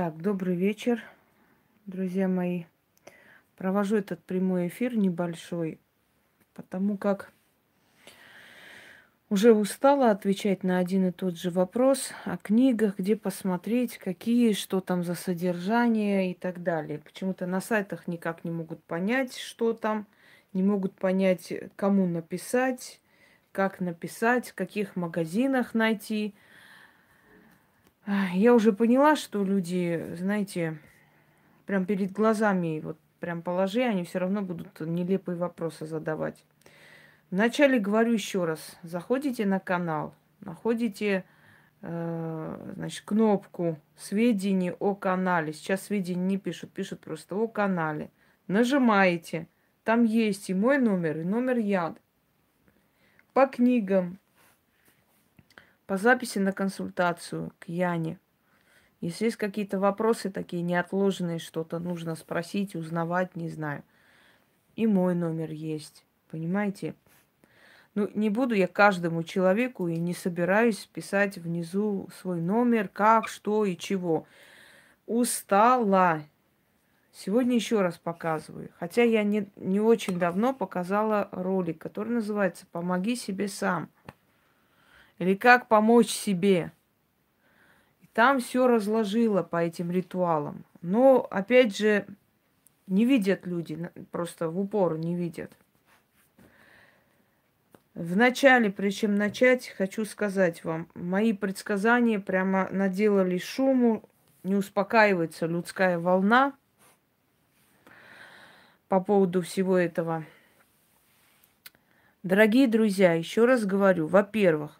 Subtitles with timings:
[0.00, 1.02] Так, добрый вечер,
[1.84, 2.64] друзья мои.
[3.58, 5.78] Провожу этот прямой эфир небольшой,
[6.54, 7.30] потому как
[9.28, 14.80] уже устала отвечать на один и тот же вопрос о книгах, где посмотреть, какие, что
[14.80, 17.00] там за содержание и так далее.
[17.00, 20.06] Почему-то на сайтах никак не могут понять, что там,
[20.54, 23.02] не могут понять, кому написать,
[23.52, 26.34] как написать, в каких магазинах найти–
[28.34, 30.78] я уже поняла, что люди, знаете,
[31.66, 36.44] прям перед глазами, вот прям положи, они все равно будут нелепые вопросы задавать.
[37.30, 41.24] Вначале говорю еще раз, заходите на канал, находите
[41.82, 45.52] э, значит, кнопку сведения о канале.
[45.52, 48.10] Сейчас сведения не пишут, пишут просто о канале.
[48.48, 49.46] Нажимаете,
[49.84, 52.00] там есть и мой номер, и номер яд.
[53.32, 54.18] По книгам,
[55.90, 58.20] по записи на консультацию к Яне.
[59.00, 63.82] Если есть какие-то вопросы такие неотложные, что-то нужно спросить, узнавать, не знаю.
[64.76, 66.94] И мой номер есть, понимаете?
[67.96, 73.64] Ну, не буду я каждому человеку и не собираюсь писать внизу свой номер, как, что
[73.64, 74.28] и чего.
[75.06, 76.22] Устала.
[77.12, 78.70] Сегодня еще раз показываю.
[78.78, 83.90] Хотя я не, не очень давно показала ролик, который называется «Помоги себе сам».
[85.20, 86.72] Или как помочь себе.
[88.00, 90.64] И там все разложила по этим ритуалам.
[90.80, 92.06] Но, опять же,
[92.86, 95.52] не видят люди, просто в упор не видят.
[97.92, 104.02] Вначале, прежде чем начать, хочу сказать вам, мои предсказания прямо наделали шуму,
[104.42, 106.54] не успокаивается людская волна
[108.88, 110.24] по поводу всего этого.
[112.22, 114.79] Дорогие друзья, еще раз говорю, во-первых,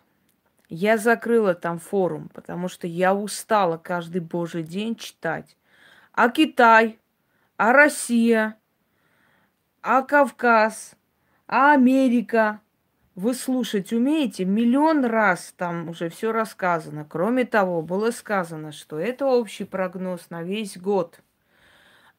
[0.70, 5.56] я закрыла там форум, потому что я устала каждый божий день читать.
[6.12, 6.98] А Китай,
[7.56, 8.56] а Россия,
[9.82, 10.94] а Кавказ,
[11.48, 12.60] а Америка.
[13.16, 14.44] Вы слушать умеете?
[14.44, 17.04] Миллион раз там уже все рассказано.
[17.04, 21.20] Кроме того, было сказано, что это общий прогноз на весь год.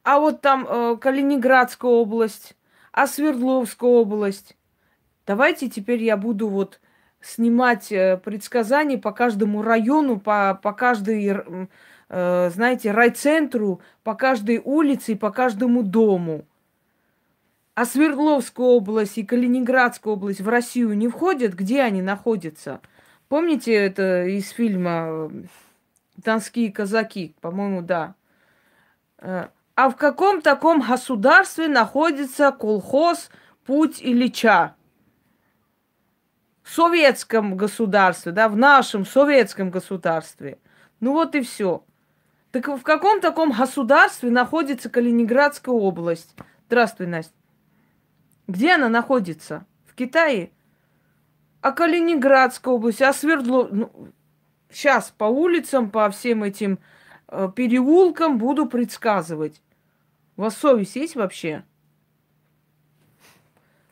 [0.03, 2.57] А вот там э, Калининградская область,
[2.91, 4.57] а Свердловская область.
[5.25, 6.81] Давайте теперь я буду вот
[7.21, 11.67] снимать э, предсказания по каждому району, по, по каждой,
[12.09, 16.45] э, знаете, райцентру, по каждой улице и по каждому дому.
[17.73, 21.53] А Свердловская область и Калининградская область в Россию не входят?
[21.53, 22.81] Где они находятся?
[23.29, 25.29] Помните это из фильма э,
[26.17, 27.33] «Донские казаки»?
[27.39, 28.15] По-моему, да.
[29.75, 33.29] А в каком таком государстве находится колхоз
[33.65, 34.75] «Путь Ильича»?
[36.71, 40.57] Советском государстве, да, в нашем советском государстве.
[40.99, 41.83] Ну вот и все.
[42.51, 46.35] Так в каком таком государстве находится Калининградская область?
[46.67, 47.33] Здравствуй, Настя.
[48.47, 49.65] Где она находится?
[49.85, 50.51] В Китае?
[51.61, 53.71] А Калининградская область, а Свердлов...
[53.71, 53.91] Ну,
[54.69, 56.79] сейчас по улицам, по всем этим
[57.27, 59.61] э, переулкам буду предсказывать.
[60.37, 61.63] У вас совесть есть вообще?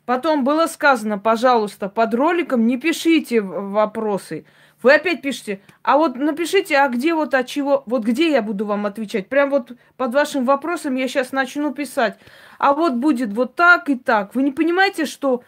[0.10, 4.44] Потом было сказано, пожалуйста, под роликом не пишите вопросы.
[4.82, 8.66] Вы опять пишете, а вот напишите, а где вот от чего, вот где я буду
[8.66, 9.30] вам отвечать.
[9.30, 12.18] Прям вот под вашим вопросом я сейчас начну писать.
[12.58, 14.34] А вот будет вот так и так.
[14.34, 15.44] Вы не понимаете, что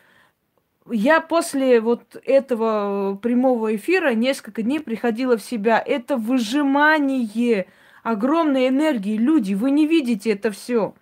[0.91, 5.83] я после вот этого прямого эфира несколько дней приходила в себя.
[5.83, 7.65] Это выжимание
[8.03, 9.17] огромной энергии.
[9.17, 10.93] Люди, вы не видите это все.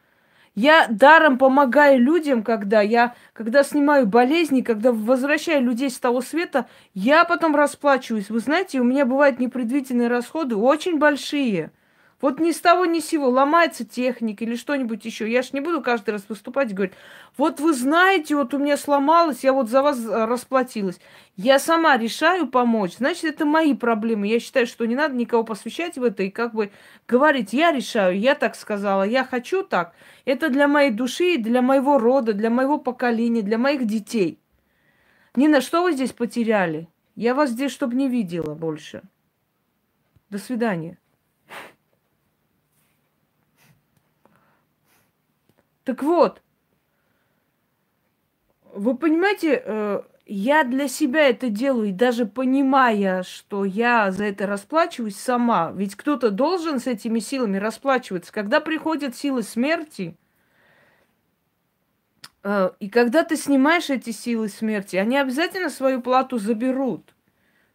[0.62, 6.68] Я даром помогаю людям, когда я, когда снимаю болезни, когда возвращаю людей с того света,
[6.94, 8.30] я потом расплачиваюсь.
[8.30, 11.72] Вы знаете, у меня бывают непредвиденные расходы очень большие.
[12.22, 15.32] Вот ни с того ни с сего ломается техника или что-нибудь еще.
[15.32, 16.96] Я ж не буду каждый раз выступать и говорить,
[17.38, 21.00] вот вы знаете, вот у меня сломалось, я вот за вас э, расплатилась.
[21.38, 24.28] Я сама решаю помочь, значит, это мои проблемы.
[24.28, 26.72] Я считаю, что не надо никого посвящать в это и как бы
[27.08, 29.94] говорить, я решаю, я так сказала, я хочу так.
[30.26, 34.40] Это для моей души, для моего рода, для моего поколения, для моих детей.
[35.36, 36.90] Нина, что вы здесь потеряли?
[37.16, 39.04] Я вас здесь, чтобы не видела больше.
[40.30, 40.98] До свидания.
[45.90, 46.44] Так вот,
[48.76, 54.46] вы понимаете, э, я для себя это делаю, и даже понимая, что я за это
[54.46, 58.32] расплачиваюсь сама, ведь кто-то должен с этими силами расплачиваться.
[58.32, 60.16] Когда приходят силы смерти,
[62.44, 67.16] э, и когда ты снимаешь эти силы смерти, они обязательно свою плату заберут.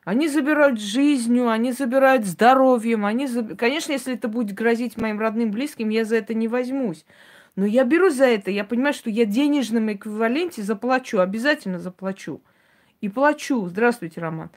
[0.04, 3.58] Они забирают жизнью, они забирают здоровьем, они заб...
[3.58, 7.04] Конечно, если это будет грозить моим родным, близким, я за это не возьмусь.
[7.56, 12.40] Но я беру за это, я понимаю, что я денежном эквиваленте заплачу, обязательно заплачу.
[13.00, 13.66] И плачу.
[13.66, 14.50] Здравствуйте, Роман.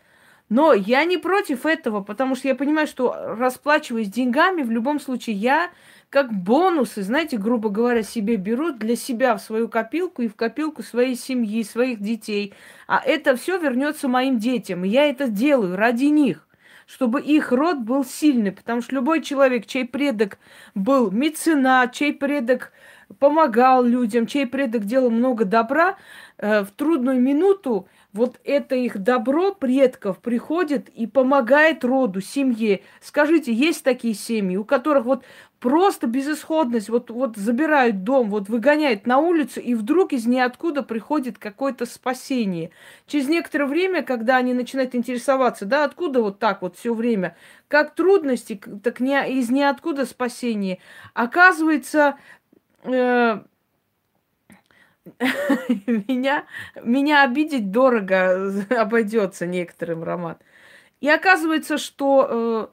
[0.49, 5.35] Но я не против этого, потому что я понимаю, что расплачиваясь деньгами, в любом случае
[5.35, 5.69] я
[6.09, 10.83] как бонусы, знаете, грубо говоря, себе беру для себя в свою копилку и в копилку
[10.83, 12.53] своей семьи, своих детей.
[12.87, 14.85] А это все вернется моим детям.
[14.85, 16.47] И я это делаю ради них,
[16.85, 18.53] чтобы их род был сильный.
[18.53, 20.37] Потому что любой человек, чей предок
[20.73, 22.71] был меценат, чей предок
[23.19, 25.97] помогал людям, чей предок делал много добра,
[26.37, 32.81] э, в трудную минуту вот это их добро предков приходит и помогает роду, семье.
[33.01, 35.23] Скажите, есть такие семьи, у которых вот
[35.59, 41.37] просто безысходность, вот, вот забирают дом, вот выгоняют на улицу, и вдруг из ниоткуда приходит
[41.37, 42.71] какое-то спасение.
[43.07, 47.35] Через некоторое время, когда они начинают интересоваться, да, откуда вот так вот все время,
[47.67, 50.79] как трудности, так не, из ниоткуда спасение.
[51.13, 52.17] Оказывается,
[56.07, 56.45] меня,
[56.83, 60.37] меня обидеть дорого обойдется некоторым, Роман.
[60.99, 62.67] И оказывается, что э,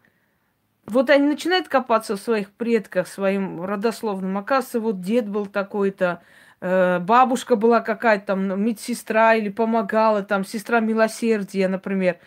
[0.86, 4.38] вот они начинают копаться в своих предках, своим родословным.
[4.38, 6.22] Оказывается, вот дед был такой-то,
[6.60, 12.18] э, бабушка была какая-то там медсестра или помогала, там сестра милосердия, например.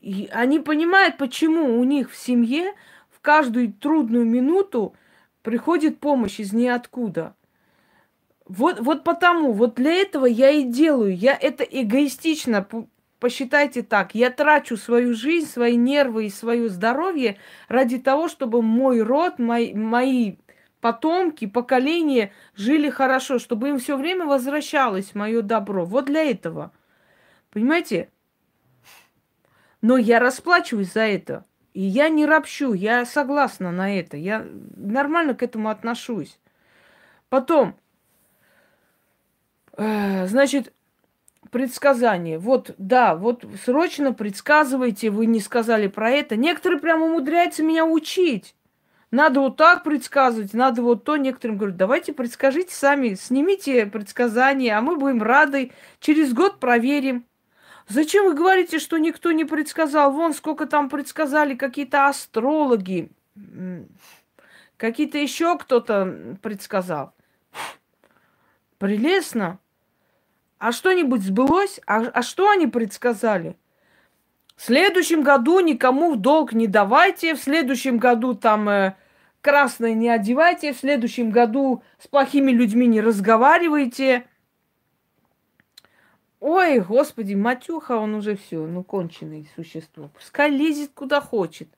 [0.00, 2.72] И они понимают, почему у них в семье
[3.10, 4.94] в каждую трудную минуту
[5.46, 7.36] приходит помощь из ниоткуда.
[8.46, 11.16] Вот, вот потому, вот для этого я и делаю.
[11.16, 12.66] Я это эгоистично,
[13.20, 14.16] посчитайте так.
[14.16, 17.36] Я трачу свою жизнь, свои нервы и свое здоровье
[17.68, 20.38] ради того, чтобы мой род, мои, мои
[20.80, 25.84] потомки, поколения жили хорошо, чтобы им все время возвращалось мое добро.
[25.84, 26.72] Вот для этого.
[27.52, 28.10] Понимаете?
[29.80, 31.44] Но я расплачиваюсь за это.
[31.76, 34.16] И я не ропщу, я согласна на это.
[34.16, 34.46] Я
[34.76, 36.38] нормально к этому отношусь.
[37.28, 37.76] Потом,
[39.76, 40.72] Э, значит,
[41.50, 42.38] предсказание.
[42.38, 46.36] Вот, да, вот срочно предсказывайте, вы не сказали про это.
[46.36, 48.54] Некоторые прямо умудряются меня учить.
[49.10, 51.16] Надо вот так предсказывать, надо вот то.
[51.16, 55.72] Некоторым говорят, давайте предскажите сами, снимите предсказание, а мы будем рады.
[56.00, 57.24] Через год проверим.
[57.88, 60.12] Зачем вы говорите, что никто не предсказал?
[60.12, 63.10] Вон сколько там предсказали какие-то астрологи,
[64.76, 67.14] какие-то еще кто-то предсказал.
[68.78, 69.58] Прелестно.
[70.58, 71.80] А что-нибудь сбылось?
[71.86, 73.56] А, а что они предсказали?
[74.56, 78.96] В следующем году никому в долг не давайте, в следующем году там э,
[79.42, 84.26] красное не одевайте, в следующем году с плохими людьми не разговаривайте.
[86.48, 90.10] Ой, господи, матюха, он уже все, ну, конченый существо.
[90.14, 91.68] Пускай лезет куда хочет.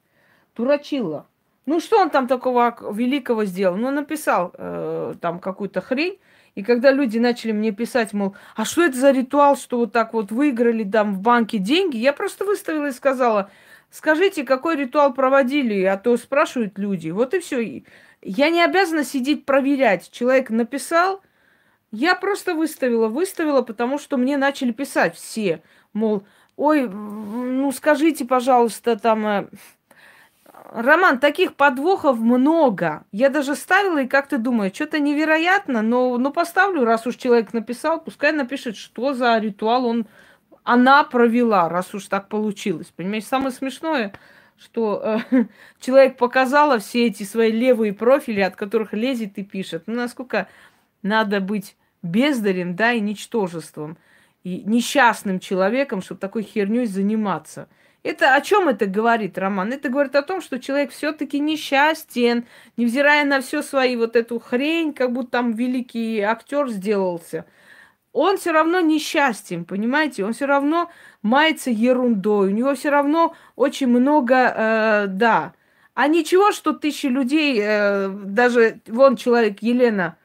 [0.54, 1.26] Дурачила.
[1.64, 3.76] Ну, что он там такого великого сделал?
[3.78, 6.18] Ну, написал э, там какую-то хрень,
[6.54, 10.12] и когда люди начали мне писать, мол, а что это за ритуал, что вот так
[10.12, 13.50] вот выиграли там в банке деньги, я просто выставила и сказала,
[13.90, 17.08] скажите, какой ритуал проводили, а то спрашивают люди.
[17.08, 17.82] Вот и все.
[18.20, 20.10] Я не обязана сидеть проверять.
[20.10, 21.22] Человек написал,
[21.90, 25.62] я просто выставила, выставила, потому что мне начали писать все,
[25.92, 26.24] мол,
[26.56, 29.48] ой, ну скажите, пожалуйста, там э,
[30.70, 33.04] Роман, таких подвохов много.
[33.10, 37.52] Я даже ставила и как ты думаешь, что-то невероятно, но, но поставлю, раз уж человек
[37.54, 40.06] написал, пускай напишет, что за ритуал он,
[40.64, 42.92] она провела, раз уж так получилось.
[42.94, 44.12] Понимаешь, самое смешное,
[44.58, 45.44] что э,
[45.80, 49.84] человек показала все эти свои левые профили, от которых лезет и пишет.
[49.86, 50.48] Ну, насколько
[51.02, 53.98] надо быть бездарем, да, и ничтожеством,
[54.44, 57.68] и несчастным человеком, чтобы такой херней заниматься–
[58.02, 59.72] это о чем это говорит, Роман?
[59.72, 64.94] Это говорит о том, что человек все-таки несчастен, невзирая на всю свою вот эту хрень,
[64.94, 67.44] как будто там великий актер сделался.
[68.12, 70.24] Он все равно несчастен, понимаете?
[70.24, 70.90] Он все равно
[71.22, 72.48] мается ерундой.
[72.48, 75.52] У него все равно очень много, э, да.
[75.94, 80.16] А ничего, что тысячи людей, э, даже вон человек Елена,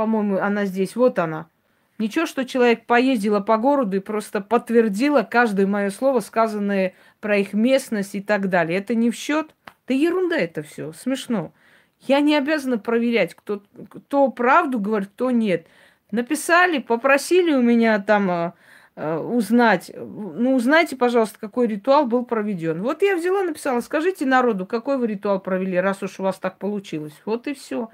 [0.00, 1.50] по-моему, она здесь, вот она.
[1.98, 7.52] Ничего, что человек поездила по городу и просто подтвердила каждое мое слово, сказанное про их
[7.52, 8.78] местность и так далее.
[8.78, 9.54] Это не в счет.
[9.86, 11.52] Да ерунда это все, смешно.
[12.00, 15.66] Я не обязана проверять, кто, кто правду говорит, кто нет.
[16.10, 18.54] Написали, попросили у меня там
[18.96, 19.90] э, узнать.
[19.94, 22.80] Ну, узнайте, пожалуйста, какой ритуал был проведен.
[22.80, 26.56] Вот я взяла, написала, скажите народу, какой вы ритуал провели, раз уж у вас так
[26.56, 27.20] получилось.
[27.26, 27.90] Вот и все.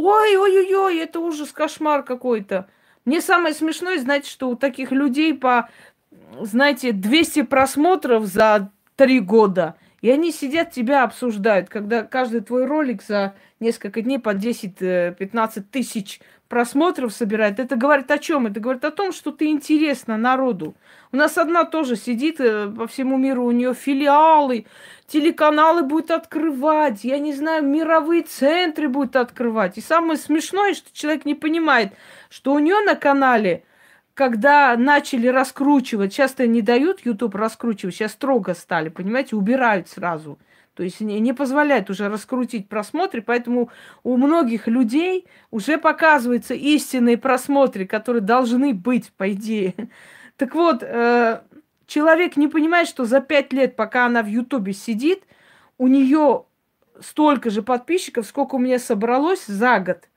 [0.00, 2.68] Ой, ой, ой, ой, это ужас, кошмар какой-то.
[3.04, 5.70] Мне самое смешное, знаете, что у таких людей по
[6.40, 9.74] знаете, 200 просмотров за три года.
[10.00, 15.62] И они сидят, тебя обсуждают, когда каждый твой ролик за несколько дней по 10-15 э,
[15.72, 17.60] тысяч просмотров собирает.
[17.60, 18.46] Это говорит о чем?
[18.46, 20.74] Это говорит о том, что ты интересна народу.
[21.12, 24.66] У нас одна тоже сидит э, по всему миру, у нее филиалы,
[25.06, 29.78] телеканалы будет открывать, я не знаю, мировые центры будет открывать.
[29.78, 31.92] И самое смешное, что человек не понимает,
[32.28, 33.64] что у нее на канале
[34.14, 40.40] когда начали раскручивать, часто не дают YouTube раскручивать, сейчас строго стали, понимаете, убирают сразу.
[40.78, 43.68] То есть не, не позволяет уже раскрутить просмотры, поэтому
[44.04, 49.74] у многих людей уже показываются истинные просмотры, которые должны быть, по идее.
[50.36, 51.40] Так вот, э,
[51.88, 55.24] человек не понимает, что за пять лет, пока она в Ютубе сидит,
[55.78, 56.44] у нее
[57.00, 60.08] столько же подписчиков, сколько у меня собралось за год.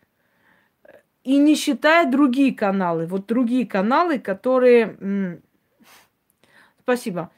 [1.24, 3.08] И не считая другие каналы.
[3.08, 5.42] Вот другие каналы, которые...
[6.84, 7.32] Спасибо.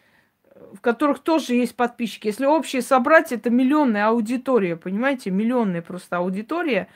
[0.73, 2.27] В которых тоже есть подписчики.
[2.27, 5.29] Если общие собрать, это миллионная аудитория, понимаете?
[5.29, 6.87] Миллионная просто аудитория.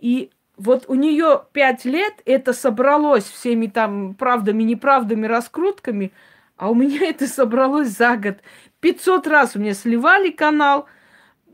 [0.00, 6.12] И вот у нее пять лет это собралось всеми там правдами, неправдами, раскрутками,
[6.56, 8.38] а у меня это собралось за год.
[8.80, 10.86] 500 раз у меня сливали канал,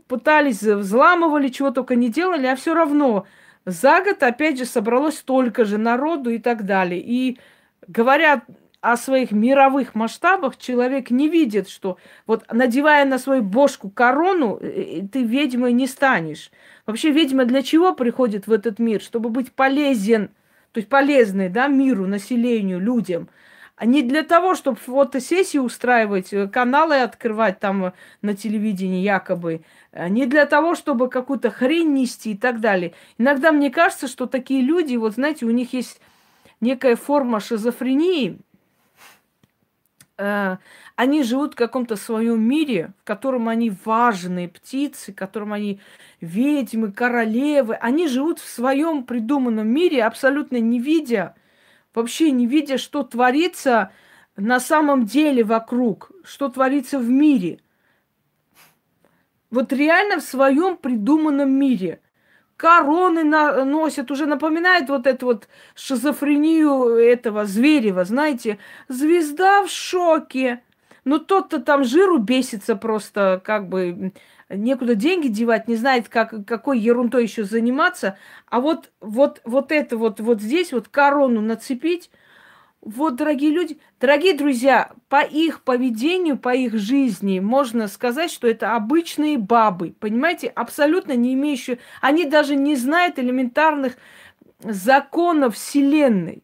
[0.07, 3.25] пытались, взламывали, чего только не делали, а все равно
[3.65, 7.01] за год, опять же, собралось столько же народу и так далее.
[7.01, 7.39] И
[7.87, 8.43] говорят
[8.91, 15.01] о своих мировых масштабах, человек не видит, что вот надевая на свою бошку корону, э,
[15.01, 16.51] э, ты ведьмой не станешь.
[16.85, 19.01] Вообще ведьма для чего приходит в этот мир?
[19.01, 20.29] Чтобы быть полезен,
[20.71, 23.29] то есть полезной, да, миру, населению, людям–
[23.77, 30.09] а не для того, чтобы фотосессии устраивать, э, каналы открывать там на телевидении якобы, а
[30.09, 32.93] не для того, чтобы какую-то хрень нести и так далее.
[33.19, 36.01] Иногда мне кажется, что такие люди, вот знаете, у них есть
[36.59, 38.39] некая форма шизофрении,
[40.17, 45.79] они живут в каком-то своем мире, в котором они важные птицы, в котором они
[46.21, 47.75] ведьмы, королевы.
[47.75, 51.35] Они живут в своем придуманном мире, абсолютно не видя,
[51.93, 53.91] вообще не видя, что творится
[54.35, 57.59] на самом деле вокруг, что творится в мире.
[59.51, 62.01] Вот реально в своем придуманном мире.
[62.57, 70.63] Короны на, носят, уже напоминает вот эту вот шизофрению этого Зверева, знаете, звезда в шоке.
[71.05, 74.11] Ну, тот-то там жиру бесится просто, как бы,
[74.49, 78.17] некуда деньги девать, не знает, как, какой ерундой еще заниматься.
[78.47, 82.09] А вот, вот, вот это вот, вот здесь вот корону нацепить,
[82.87, 88.77] вот, дорогие люди, дорогие друзья, по их поведению, по их жизни можно сказать, что это
[88.77, 93.97] обычные бабы, понимаете, абсолютно не имеющие, они даже не знают элементарных
[94.59, 96.43] законов Вселенной.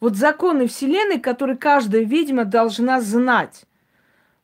[0.00, 3.64] Вот законы Вселенной, которые каждая ведьма должна знать.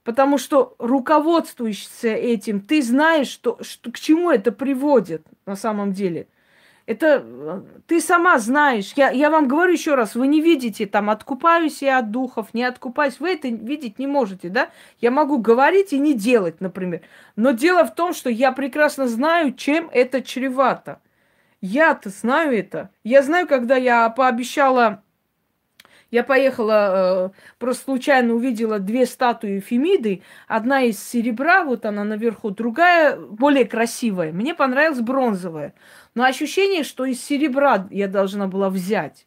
[0.02, 6.28] Потому что руководствуешься этим, ты знаешь, что, что, к чему это приводит на самом деле.
[6.86, 8.92] Это э, ты сама знаешь.
[8.96, 12.64] Я, я вам говорю еще раз, вы не видите там, откупаюсь я от духов, не
[12.64, 13.20] откупаюсь.
[13.20, 14.70] Вы это видеть не можете, да?
[15.00, 17.00] Я могу говорить и не делать, например.
[17.36, 21.00] Но дело в том, что я прекрасно знаю, чем это чревато.
[21.60, 22.90] Я-то знаю это.
[23.02, 25.02] Я знаю, когда я пообещала
[26.14, 30.22] я поехала, э, просто случайно увидела две статуи Фемиды.
[30.46, 34.30] Одна из серебра, вот она наверху, другая более красивая.
[34.30, 35.74] Мне понравилась бронзовая.
[36.14, 39.26] Но ощущение, что из серебра я должна была взять.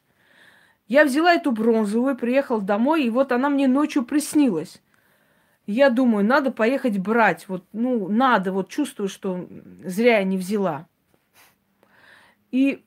[0.86, 4.82] Я взяла эту бронзовую, приехала домой, и вот она мне ночью приснилась.
[5.66, 7.46] Я думаю, надо поехать брать.
[7.48, 9.46] Вот, ну, надо, вот чувствую, что
[9.84, 10.88] зря я не взяла.
[12.50, 12.82] И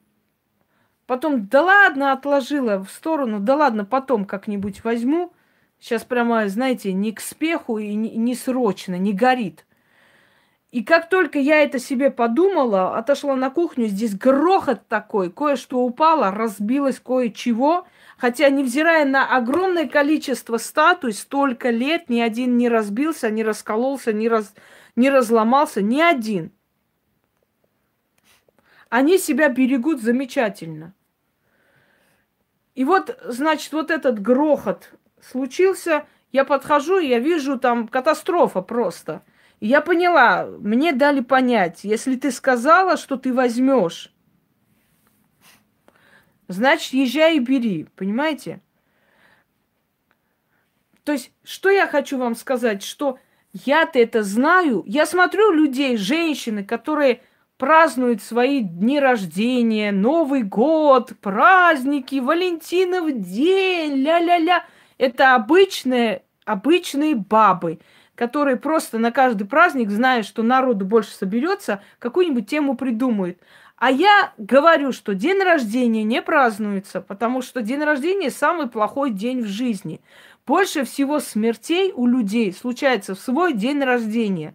[1.12, 5.34] Потом, да ладно, отложила в сторону, да ладно, потом как-нибудь возьму.
[5.78, 9.66] Сейчас прямо, знаете, не к спеху и не, не срочно, не горит.
[10.72, 16.32] И как только я это себе подумала, отошла на кухню, здесь грохот такой, кое-что упало,
[16.32, 17.86] разбилось кое-чего.
[18.18, 24.30] Хотя, невзирая на огромное количество статуй, столько лет ни один не разбился, не раскололся, не,
[24.30, 24.54] раз,
[24.96, 26.54] не разломался, ни один.
[28.90, 30.94] Они себя берегут замечательно.
[32.76, 36.06] И вот, значит, вот этот грохот случился.
[36.32, 39.24] Я подхожу, я вижу там катастрофа просто.
[39.62, 44.12] Я поняла, мне дали понять, если ты сказала, что ты возьмешь,
[46.48, 48.60] значит, езжай и бери, понимаете?
[51.04, 53.20] То есть, что я хочу вам сказать, что
[53.54, 54.84] я-то это знаю.
[54.88, 57.22] Я смотрю людей, женщины, которые
[57.58, 64.66] празднуют свои дни рождения, Новый год, праздники, Валентинов день, ля-ля-ля.
[64.98, 67.80] Это обычные, обычные бабы,
[68.22, 73.40] которые просто на каждый праздник, зная, что народу больше соберется, какую-нибудь тему придумают.
[73.78, 79.42] А я говорю, что день рождения не празднуется, потому что день рождения самый плохой день
[79.42, 80.02] в жизни.
[80.46, 84.54] Больше всего смертей у людей случается в свой день рождения.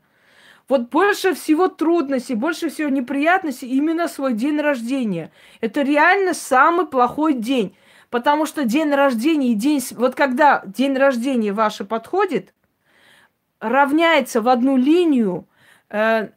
[0.69, 5.33] Вот больше всего трудностей, больше всего неприятностей именно свой день рождения.
[5.61, 7.75] Это реально самый плохой день.
[8.11, 9.83] Потому что день рождения и день...
[9.97, 12.55] Вот когда день рождения ваше подходит,
[13.61, 15.47] равняется в одну линию
[15.91, 16.29] э,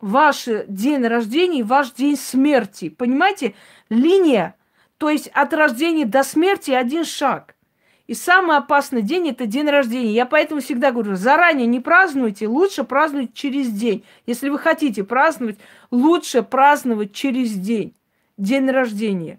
[0.00, 2.88] ваш день рождения и ваш день смерти.
[2.88, 3.54] Понимаете?
[3.88, 4.54] Линия,
[4.98, 7.54] то есть от рождения до смерти один шаг.
[8.06, 10.12] И самый опасный день– это день рождения.
[10.12, 14.04] Я поэтому всегда говорю, заранее не празднуйте, лучше празднуйте через день.
[14.26, 15.58] Если вы хотите праздновать,
[15.92, 17.94] лучше праздновать через день,
[18.36, 19.38] день рождения.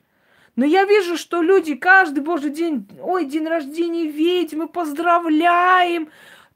[0.56, 6.08] Но я вижу, что люди каждый божий день, ой, день рождения ведьмы, поздравляем,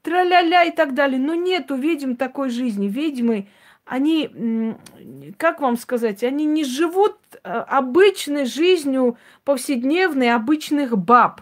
[0.06, 1.18] тра-ля-ля и так далее.
[1.18, 2.86] Но нету ведьм такой жизни.
[2.86, 3.48] Ведьмы,
[3.84, 4.76] они,
[5.36, 11.40] как вам сказать, они не живут э, обычной жизнью повседневной обычных баб.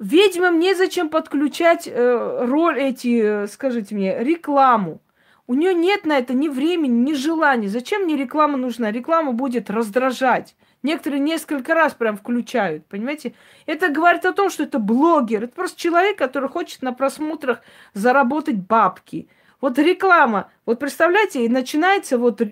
[0.00, 5.00] Ведьмам незачем подключать э, роль эти, э, скажите мне, рекламу.
[5.46, 7.68] У нее нет на это ни времени, ни желания.
[7.68, 8.90] Зачем мне реклама нужна?
[8.90, 10.56] Реклама будет раздражать.
[10.82, 13.34] Некоторые несколько раз прям включают, понимаете?
[13.66, 15.44] Это говорит о том, что это блогер.
[15.44, 17.60] Это просто человек, который хочет на просмотрах
[17.94, 19.28] заработать бабки.
[19.60, 20.50] Вот реклама.
[20.66, 22.42] Вот представляете, и начинается вот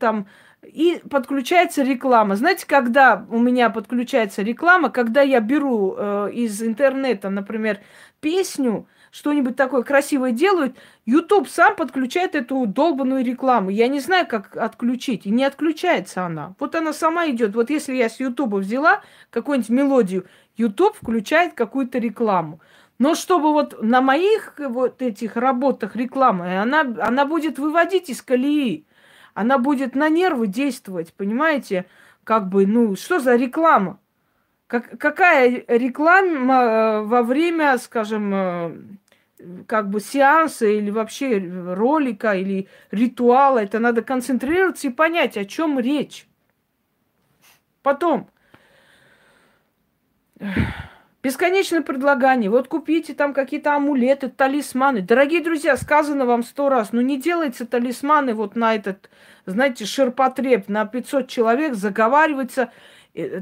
[0.00, 0.26] там
[0.62, 2.36] и подключается реклама.
[2.36, 7.80] Знаете, когда у меня подключается реклама, когда я беру э, из интернета, например,
[8.20, 13.70] песню, что-нибудь такое красивое делают, YouTube сам подключает эту долбанную рекламу.
[13.70, 15.24] Я не знаю, как отключить.
[15.24, 16.54] И не отключается она.
[16.58, 17.54] Вот она сама идет.
[17.54, 20.26] Вот если я с YouTube взяла какую-нибудь мелодию,
[20.58, 22.60] YouTube включает какую-то рекламу.
[22.98, 28.84] Но чтобы вот на моих вот этих работах рекламы, она, она будет выводить из колеи.
[29.32, 31.86] Она будет на нервы действовать, понимаете?
[32.22, 33.98] Как бы, ну, что за реклама?
[34.66, 38.76] Как, какая реклама э, во время, скажем, э,
[39.66, 43.58] как бы сеанса или вообще ролика или ритуала.
[43.58, 46.26] Это надо концентрироваться и понять, о чем речь.
[47.82, 48.28] Потом.
[51.22, 52.48] Бесконечное предлагание.
[52.48, 55.02] Вот купите там какие-то амулеты, талисманы.
[55.02, 59.10] Дорогие друзья, сказано вам сто раз, ну не делайте талисманы вот на этот,
[59.44, 62.70] знаете, ширпотреб на 500 человек, заговаривается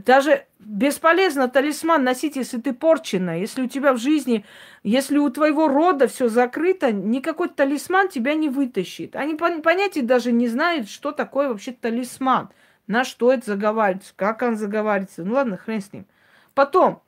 [0.04, 4.44] даже бесполезно талисман носить, если ты порчена, если у тебя в жизни,
[4.82, 9.16] если у твоего рода все закрыто, никакой талисман тебя не вытащит.
[9.16, 12.50] Они понятия даже не знают, что такое вообще талисман,
[12.86, 15.24] на что это заговаривается, как он заговаривается.
[15.24, 16.06] Ну ладно, хрен с ним.
[16.54, 17.02] Потом,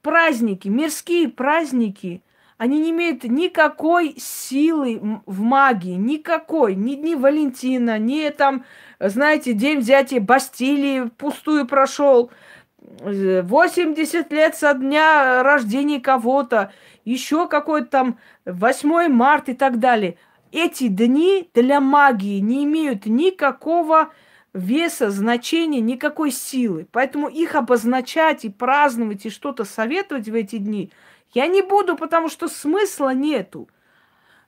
[0.00, 2.22] праздники, мирские праздники–
[2.56, 8.64] они не имеют никакой силы в магии, никакой, ни Дни Валентина, ни там,
[9.00, 12.30] знаете, День взятия Бастилии пустую прошел,
[12.78, 16.72] 80 лет со дня рождения кого-то,
[17.04, 20.16] еще какой-то там 8 марта и так далее.
[20.52, 24.10] Эти дни для магии не имеют никакого
[24.52, 26.86] веса, значения, никакой силы.
[26.92, 30.92] Поэтому их обозначать и праздновать и что-то советовать в эти дни–
[31.34, 33.68] я не буду, потому что смысла нету.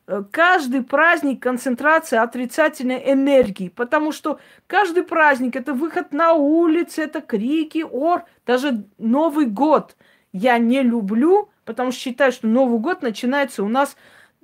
[0.06, 7.20] Э, каждый праздник концентрация отрицательной энергии, потому что каждый праздник это выход на улицы, это
[7.20, 9.96] крики, ор, даже Новый год
[10.32, 13.96] я не люблю, потому что считаю, что Новый год начинается у нас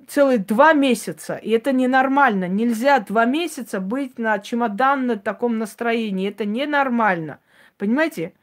[0.07, 2.47] целых два месяца, и это ненормально.
[2.47, 7.39] Нельзя два месяца быть на чемоданном таком настроении, это ненормально.
[7.77, 8.33] Понимаете?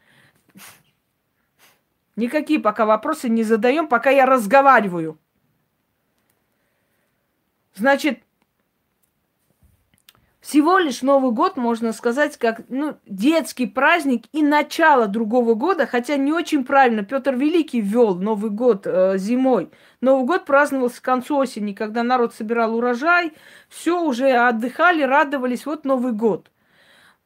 [2.16, 5.18] Никакие пока вопросы не задаем, пока я разговариваю.
[7.74, 8.20] Значит,
[10.40, 16.16] всего лишь Новый год, можно сказать, как ну, детский праздник и начало другого года, хотя
[16.16, 17.04] не очень правильно.
[17.04, 19.70] Петр Великий ввел Новый год э, зимой.
[20.00, 23.32] Новый год праздновался к концу осени, когда народ собирал урожай,
[23.68, 26.50] все уже отдыхали, радовались, вот Новый год.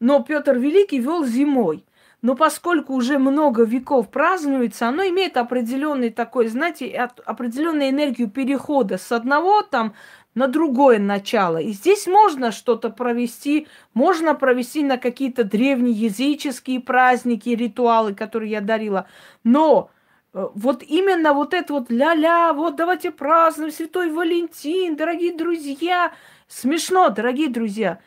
[0.00, 1.84] Но Петр Великий вел зимой.
[2.24, 9.12] Но поскольку уже много веков празднуется, оно имеет определенный такой, знаете, определенную энергию перехода с
[9.12, 9.92] одного там
[10.34, 11.58] на другое начало.
[11.58, 18.62] И здесь можно что-то провести, можно провести на какие-то древние языческие праздники, ритуалы, которые я
[18.62, 19.06] дарила.
[19.44, 19.90] Но
[20.32, 26.14] э, вот именно вот это вот ля-ля, вот давайте празднуем Святой Валентин, дорогие друзья.
[26.48, 27.98] Смешно, дорогие друзья.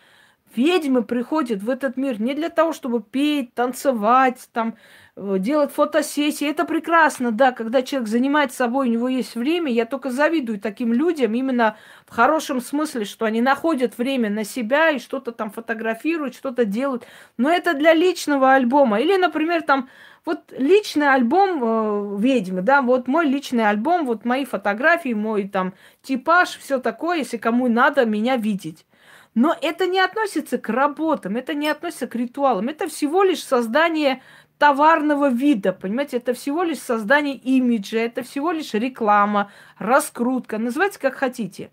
[0.56, 4.76] Ведьмы приходят в этот мир не для того, чтобы петь, танцевать, там,
[5.16, 6.50] э, делать фотосессии.
[6.50, 9.72] Это прекрасно, да, когда человек занимается собой, у него есть время.
[9.72, 14.92] Я только завидую таким людям именно в хорошем смысле, что они находят время на себя
[14.92, 17.06] и что-то там фотографируют, что-то делают.
[17.38, 19.00] Но это для личного альбома.
[19.00, 19.90] Или, например, там
[20.26, 25.74] вот личный альбом э, ведьмы, да, вот мой личный альбом, вот мои фотографии, мой там
[26.02, 28.86] типаж, все такое, если кому надо меня видеть.
[29.38, 32.70] Но это не относится к работам, это не относится к ритуалам.
[32.70, 34.24] Это всего лишь создание
[34.58, 36.18] товарного вида, понимаете?
[36.18, 41.70] Это всего лишь создание имиджа, это всего лишь реклама, раскрутка, называйте как хотите.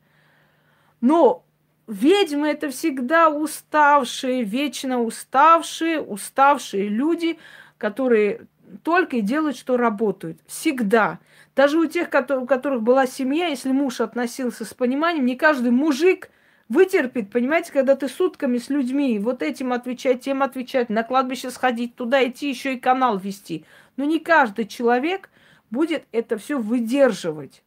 [1.00, 1.42] Но
[1.87, 7.38] ведьмы это всегда уставшие, вечно уставшие, уставшие люди,
[7.79, 8.46] которые
[8.83, 10.38] только и делают, что работают.
[10.46, 11.18] Всегда.
[11.57, 16.29] Даже у тех, у которых была семья, если муж относился с пониманием, не каждый мужик–
[16.68, 21.94] вытерпит, понимаете, когда ты сутками с людьми, вот этим отвечать, тем отвечать, на кладбище сходить,
[21.94, 23.64] туда идти, еще и канал вести.
[23.96, 25.31] Но не каждый человек
[25.70, 27.62] будет это все выдерживать.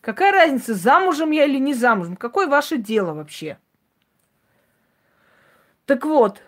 [0.00, 2.16] Какая разница, замужем я или не замужем?
[2.16, 3.58] Какое ваше дело вообще?
[5.86, 6.42] Так вот,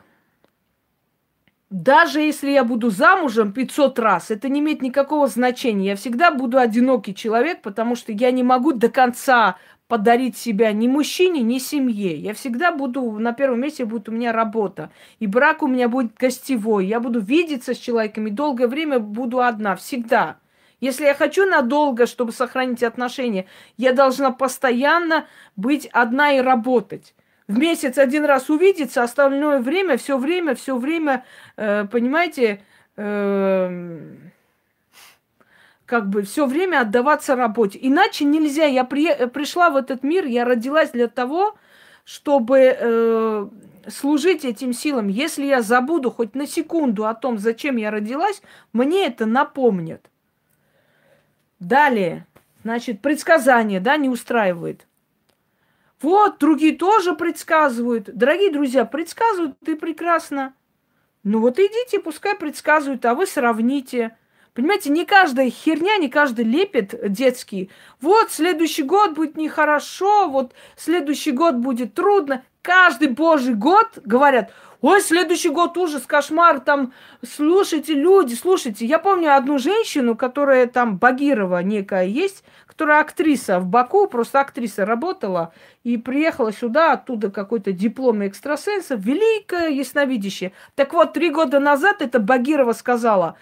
[1.70, 5.88] даже если я буду замужем 500 раз, это не имеет никакого значения.
[5.88, 9.57] Я всегда буду одинокий человек, потому что я не могу до конца
[9.88, 12.16] подарить себя ни мужчине, ни семье.
[12.16, 14.90] Я всегда буду, на первом месте будет у меня работа.
[15.18, 16.86] И брак у меня будет гостевой.
[16.86, 19.76] Я буду видеться с человеком и долгое время буду одна.
[19.76, 20.38] Всегда.
[20.80, 27.14] Если я хочу надолго, чтобы сохранить отношения, я должна постоянно быть одна и работать.
[27.46, 31.24] В месяц один раз увидеться, остальное время, все время, все время,
[31.56, 32.62] э, понимаете,
[32.96, 34.12] э,
[35.86, 37.78] как бы все время отдаваться работе.
[37.80, 38.64] Иначе нельзя.
[38.64, 41.56] Я при, пришла в этот мир, я родилась для того,
[42.04, 43.48] чтобы э,
[43.88, 45.08] служить этим силам.
[45.08, 48.42] Если я забуду хоть на секунду о том, зачем я родилась,
[48.72, 50.10] мне это напомнят.
[51.60, 52.26] Далее,
[52.62, 54.86] значит, предсказание, да, не устраивает.
[56.02, 58.10] Вот, другие тоже предсказывают.
[58.12, 60.54] Дорогие друзья, предсказывают, ты прекрасно.
[61.22, 64.16] Ну вот идите, пускай предсказывают, а вы сравните.
[64.54, 67.70] Понимаете, не каждая херня, не каждый лепет детский.
[68.00, 72.44] Вот следующий год будет нехорошо, вот следующий год будет трудно.
[72.62, 76.92] Каждый божий год говорят, ой, следующий год ужас, кошмар, там,
[77.26, 78.86] слушайте, люди, слушайте.
[78.86, 84.86] Я помню одну женщину, которая там, Багирова некая есть, которая актриса в Баку, просто актриса
[84.86, 90.52] работала и приехала сюда, оттуда какой-то диплом экстрасенса, великая ясновидящая.
[90.76, 93.36] Так вот, три года назад эта Багирова сказала,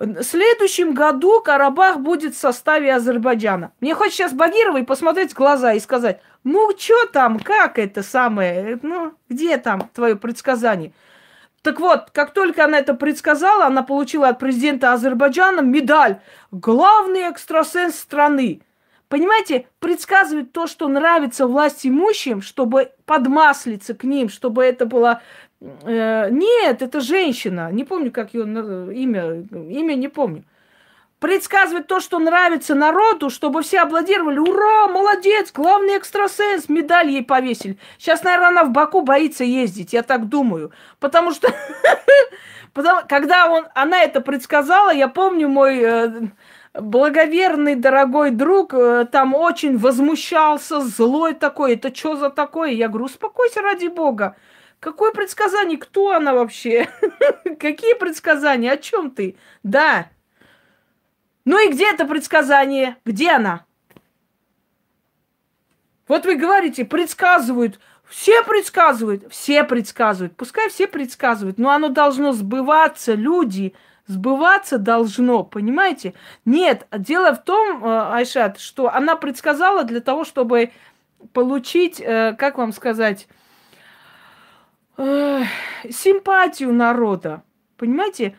[0.00, 3.72] в следующем году Карабах будет в составе Азербайджана.
[3.80, 8.78] Мне хочется сейчас Багировой посмотреть в глаза и сказать, ну, что там, как это самое,
[8.82, 10.92] ну, где там твое предсказание?
[11.60, 17.96] Так вот, как только она это предсказала, она получила от президента Азербайджана медаль «Главный экстрасенс
[17.96, 18.62] страны».
[19.08, 25.20] Понимаете, предсказывать то, что нравится власть имущим, чтобы подмаслиться к ним, чтобы это было
[25.60, 27.70] нет, это женщина.
[27.70, 29.42] Не помню, как ее имя.
[29.52, 30.44] Имя не помню.
[31.18, 34.38] Предсказывать то, что нравится народу, чтобы все аплодировали.
[34.38, 37.76] Ура, молодец, главный экстрасенс, медаль ей повесили.
[37.98, 40.72] Сейчас, наверное, она в Баку боится ездить, я так думаю.
[40.98, 41.52] Потому что,
[43.06, 46.10] когда он, она это предсказала, я помню, мой э,
[46.72, 51.74] благоверный, дорогой друг э, там очень возмущался, злой такой.
[51.74, 52.70] Это что за такое?
[52.70, 54.36] Я говорю, успокойся ради бога.
[54.80, 55.76] Какое предсказание?
[55.76, 56.88] Кто она вообще?
[57.60, 58.72] Какие предсказания?
[58.72, 59.36] О чем ты?
[59.62, 60.08] Да.
[61.44, 62.96] Ну и где это предсказание?
[63.04, 63.66] Где она?
[66.08, 67.78] Вот вы говорите, предсказывают.
[68.04, 69.30] Все предсказывают.
[69.30, 70.34] Все предсказывают.
[70.34, 71.58] Пускай все предсказывают.
[71.58, 73.12] Но оно должно сбываться.
[73.12, 73.74] Люди,
[74.06, 76.14] сбываться должно, понимаете?
[76.46, 80.72] Нет, дело в том, э, Айшат, что она предсказала для того, чтобы
[81.34, 83.28] получить, э, как вам сказать,
[85.90, 87.42] симпатию народа.
[87.76, 88.36] Понимаете?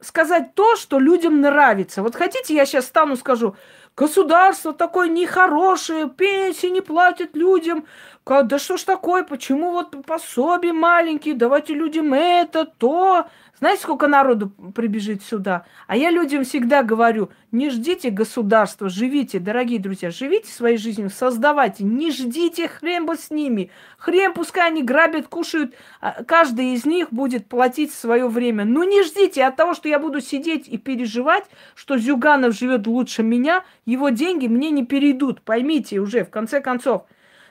[0.00, 2.02] Сказать то, что людям нравится.
[2.02, 3.54] Вот хотите, я сейчас стану скажу,
[3.96, 7.84] государство такое нехорошее, пенсии не платят людям.
[8.24, 13.26] Да что ж такое, почему вот пособие маленькие, давайте людям это, то.
[13.58, 15.64] Знаете, сколько народу прибежит сюда?
[15.88, 21.82] А я людям всегда говорю, не ждите государства, живите, дорогие друзья, живите своей жизнью, создавайте,
[21.82, 23.70] не ждите хрен бы с ними.
[23.98, 28.64] Хрен пускай они грабят, кушают, а каждый из них будет платить свое время.
[28.64, 31.44] Но не ждите от того, что я буду сидеть и переживать,
[31.74, 37.06] что Зюганов живет лучше меня, его деньги мне не перейдут, поймите уже, в конце концов.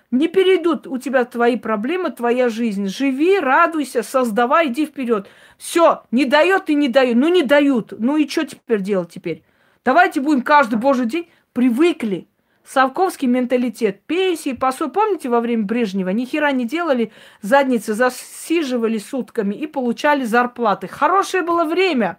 [0.09, 2.87] Не перейдут у тебя твои проблемы, твоя жизнь.
[2.87, 5.27] Живи, радуйся, создавай, иди вперед.
[5.57, 7.17] Все, не дает и не дают.
[7.17, 7.93] Ну не дают.
[7.97, 9.43] Ну и что теперь делать теперь?
[9.83, 12.27] Давайте будем каждый божий день привыкли.
[12.63, 14.01] Совковский менталитет.
[14.03, 14.89] Пенсии, посол.
[14.89, 20.87] Помните, во время Брежнева ни хера не делали, задницы засиживали сутками и получали зарплаты.
[20.87, 22.17] Хорошее было время.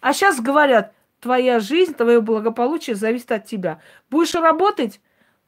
[0.00, 3.80] А сейчас говорят, твоя жизнь, твое благополучие зависит от тебя.
[4.10, 5.00] Будешь работать,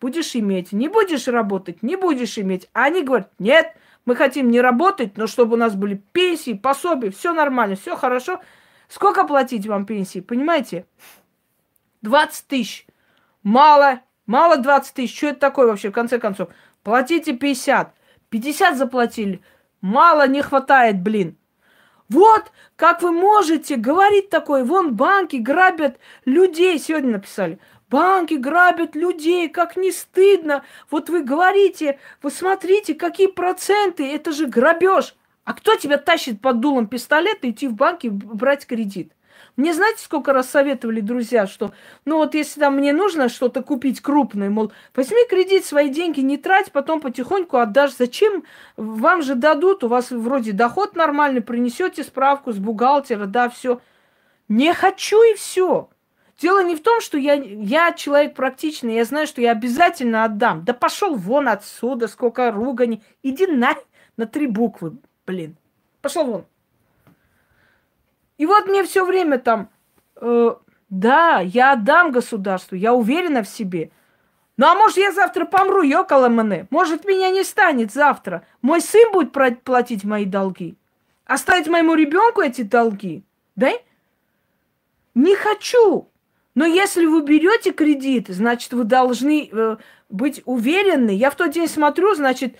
[0.03, 0.73] будешь иметь.
[0.73, 2.69] Не будешь работать, не будешь иметь.
[2.75, 3.73] А они говорят, нет,
[4.05, 8.41] мы хотим не работать, но чтобы у нас были пенсии, пособия, все нормально, все хорошо.
[8.89, 10.87] Сколько платить вам пенсии, понимаете?
[12.03, 12.87] 20 тысяч.
[13.45, 15.17] Мало, мало 20 тысяч.
[15.17, 16.49] Что это такое вообще, в конце концов?
[16.83, 17.95] Платите 50.
[18.29, 19.41] 50 заплатили.
[19.81, 21.39] Мало не хватает, блин.
[22.09, 24.65] Вот, как вы можете говорить такое?
[24.65, 27.61] Вон банки грабят людей, сегодня написали.
[27.93, 30.65] Банки грабят людей, как не стыдно.
[30.91, 35.15] Вот вы говорите, вы смотрите, какие проценты, это же грабеж.
[35.45, 39.13] А кто тебя тащит под дулом пистолета идти в банк и брать кредит?
[39.57, 41.75] Мне знаете, сколько раз советовали друзья, что,
[42.07, 46.39] ну вот если там мне нужно что-то купить крупное, мол, возьми кредит, свои деньги не
[46.39, 47.95] трать, потом потихоньку отдашь.
[47.99, 48.45] Зачем?
[48.79, 53.83] Вам же дадут, у вас вроде доход нормальный, принесете справку с бухгалтера, да, все.
[54.49, 55.91] Не хочу и все.
[56.39, 60.65] Дело не в том, что я, я человек практичный, я знаю, что я обязательно отдам.
[60.65, 63.03] Да пошел вон отсюда, сколько ругани.
[63.23, 63.75] Иди на,
[64.17, 65.57] на три буквы, блин.
[66.01, 66.45] Пошел вон.
[68.39, 69.69] И вот мне все время там,
[70.17, 70.55] э,
[70.89, 73.91] да, я отдам государству, я уверена в себе.
[74.57, 76.67] Ну а может я завтра помру, ёкала мне.
[76.71, 78.45] Может меня не станет завтра.
[78.61, 80.77] Мой сын будет платить мои долги.
[81.25, 83.23] Оставить моему ребенку эти долги,
[83.55, 83.71] да?
[85.15, 86.09] Не хочу.
[86.55, 89.77] Но если вы берете кредит, значит, вы должны э,
[90.09, 91.11] быть уверены.
[91.11, 92.57] Я в тот день смотрю, значит,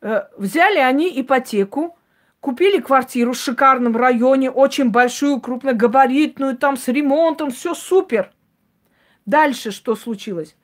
[0.00, 1.96] э, взяли они ипотеку,
[2.42, 8.32] Купили квартиру в шикарном районе, очень большую, крупногабаритную, там с ремонтом, все супер.
[9.26, 10.56] Дальше что случилось?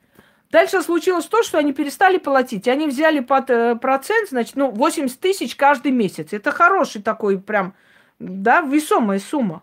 [0.51, 2.67] Дальше случилось то, что они перестали платить.
[2.67, 6.33] Они взяли под э, процент, значит, ну, 80 тысяч каждый месяц.
[6.33, 7.75] Это хороший такой прям,
[8.19, 9.63] да, весомая сумма.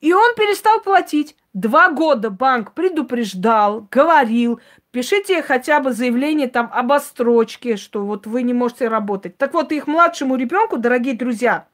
[0.00, 1.36] И он перестал платить.
[1.56, 8.42] Два года банк предупреждал, говорил, пишите хотя бы заявление там об отстрочке, что вот вы
[8.42, 9.38] не можете работать.
[9.38, 11.66] Так вот, их младшему ребенку, дорогие друзья,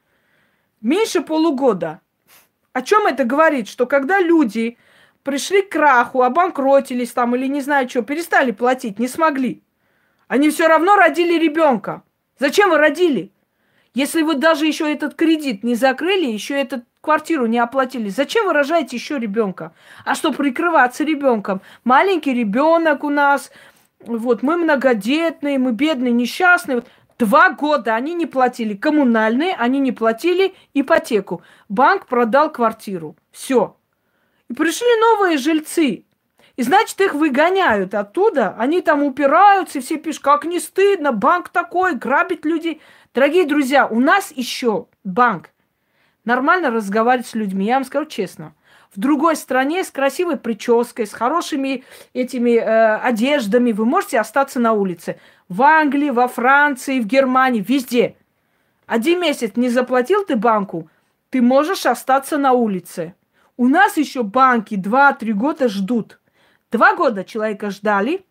[0.83, 2.01] меньше полугода.
[2.73, 3.66] О чем это говорит?
[3.66, 4.79] Что когда люди
[5.25, 9.64] пришли к краху, обанкротились там или не знаю что, перестали платить, не смогли.
[10.29, 12.05] Они все равно родили ребенка.
[12.38, 13.33] Зачем вы родили?
[13.95, 18.55] Если вы даже еще этот кредит не закрыли, еще этот квартиру не оплатили, зачем вы
[18.55, 19.75] рожаете еще ребенка?
[20.07, 21.61] А что прикрываться ребенком?
[21.85, 23.51] Маленький ребенок у нас,
[24.01, 26.77] вот мы многодетные, мы бедные, несчастные.
[26.77, 26.87] Вот,
[27.19, 31.43] два года они не платили коммунальные, они не платили ипотеку.
[31.69, 33.17] Банк продал квартиру.
[33.33, 33.77] Все.
[34.49, 36.05] И пришли новые жильцы.
[36.57, 41.49] И значит, их выгоняют оттуда, они там упираются, и все пишут, как не стыдно, банк
[41.49, 42.81] такой, грабит людей.
[43.15, 45.52] Дорогие друзья, у нас еще банк
[46.24, 47.66] нормально разговаривать с людьми.
[47.66, 48.54] Я вам скажу честно.
[48.94, 54.72] В другой стране с красивой прической, с хорошими этими э, одеждами вы можете остаться на
[54.72, 55.18] улице.
[55.48, 58.16] В Англии, во Франции, в Германии, везде.
[58.87, 60.90] Один месяц не заплатил ты банку,
[61.30, 63.14] ты можешь остаться на улице.
[63.56, 66.20] У нас еще банки 2-3 года ждут.
[66.70, 68.24] Два года человека ждали,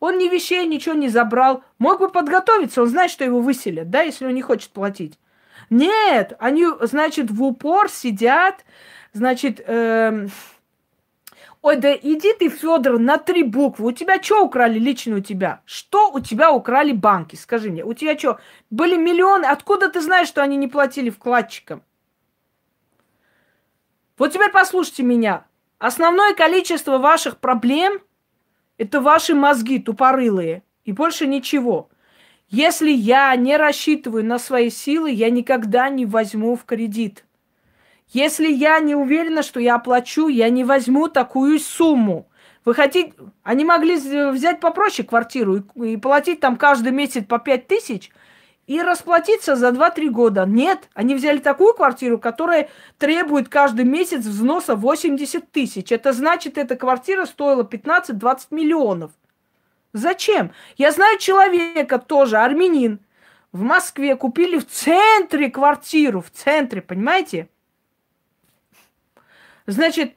[0.00, 1.64] он ни вещей, ничего не забрал.
[1.78, 5.18] Мог бы подготовиться, он знает, что его выселят, да, если он не хочет платить.
[5.70, 8.64] Нет, они, значит, в упор сидят,
[9.12, 10.30] значит, эм...
[11.60, 13.88] Ой, да иди ты, Федор, на три буквы.
[13.88, 15.60] У тебя что украли лично у тебя?
[15.64, 17.34] Что у тебя украли банки?
[17.34, 18.38] Скажи мне, у тебя что,
[18.70, 19.44] были миллионы?
[19.44, 21.82] Откуда ты знаешь, что они не платили вкладчикам?
[24.16, 25.46] Вот теперь послушайте меня.
[25.78, 28.00] Основное количество ваших проблем–
[28.78, 30.62] это ваши мозги тупорылые.
[30.84, 31.90] И больше ничего.
[32.50, 37.24] Если я не рассчитываю на свои силы, я никогда не возьму в кредит.
[38.08, 42.26] Если я не уверена, что я оплачу, я не возьму такую сумму.
[42.64, 43.12] Вы хотите...
[43.42, 43.96] Они могли
[44.30, 48.10] взять попроще квартиру и, и платить там каждый месяц по 5 тысяч
[48.66, 50.44] и расплатиться за 2-3 года.
[50.46, 55.92] Нет, они взяли такую квартиру, которая требует каждый месяц взноса 80 тысяч.
[55.92, 59.10] Это значит, эта квартира стоила 15-20 миллионов.
[59.92, 60.52] Зачем?
[60.76, 63.00] Я знаю человека тоже, армянин.
[63.52, 67.48] В Москве купили в центре квартиру, в центре, понимаете?
[69.66, 70.14] Значит,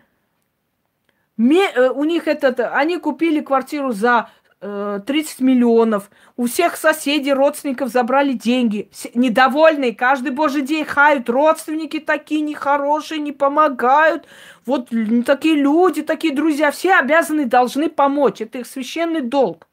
[1.38, 4.30] э, у них этот, они купили квартиру за
[4.62, 6.12] 30 миллионов.
[6.38, 8.92] У всех соседей, родственников забрали деньги.
[9.16, 11.30] Недовольные, каждый божий день хают.
[11.30, 14.28] Родственники такие нехорошие, не помогают.
[14.68, 14.90] Вот
[15.26, 16.70] такие люди, такие друзья.
[16.70, 18.42] Все обязаны, должны помочь.
[18.42, 19.68] Это их священный долг.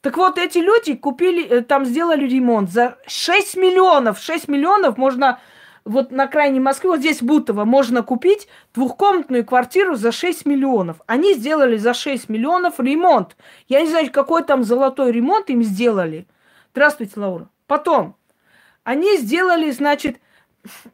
[0.00, 4.18] Так вот, эти люди купили, э, там сделали ремонт за 6 миллионов.
[4.18, 5.38] 6 миллионов можно
[5.84, 11.00] вот на крайней Москве, вот здесь Бутово, можно купить двухкомнатную квартиру за 6 миллионов.
[11.06, 13.36] Они сделали за 6 миллионов ремонт.
[13.68, 16.26] Я не знаю, какой там золотой ремонт им сделали.
[16.72, 17.48] Здравствуйте, Лаура.
[17.66, 18.16] Потом,
[18.84, 20.20] они сделали, значит,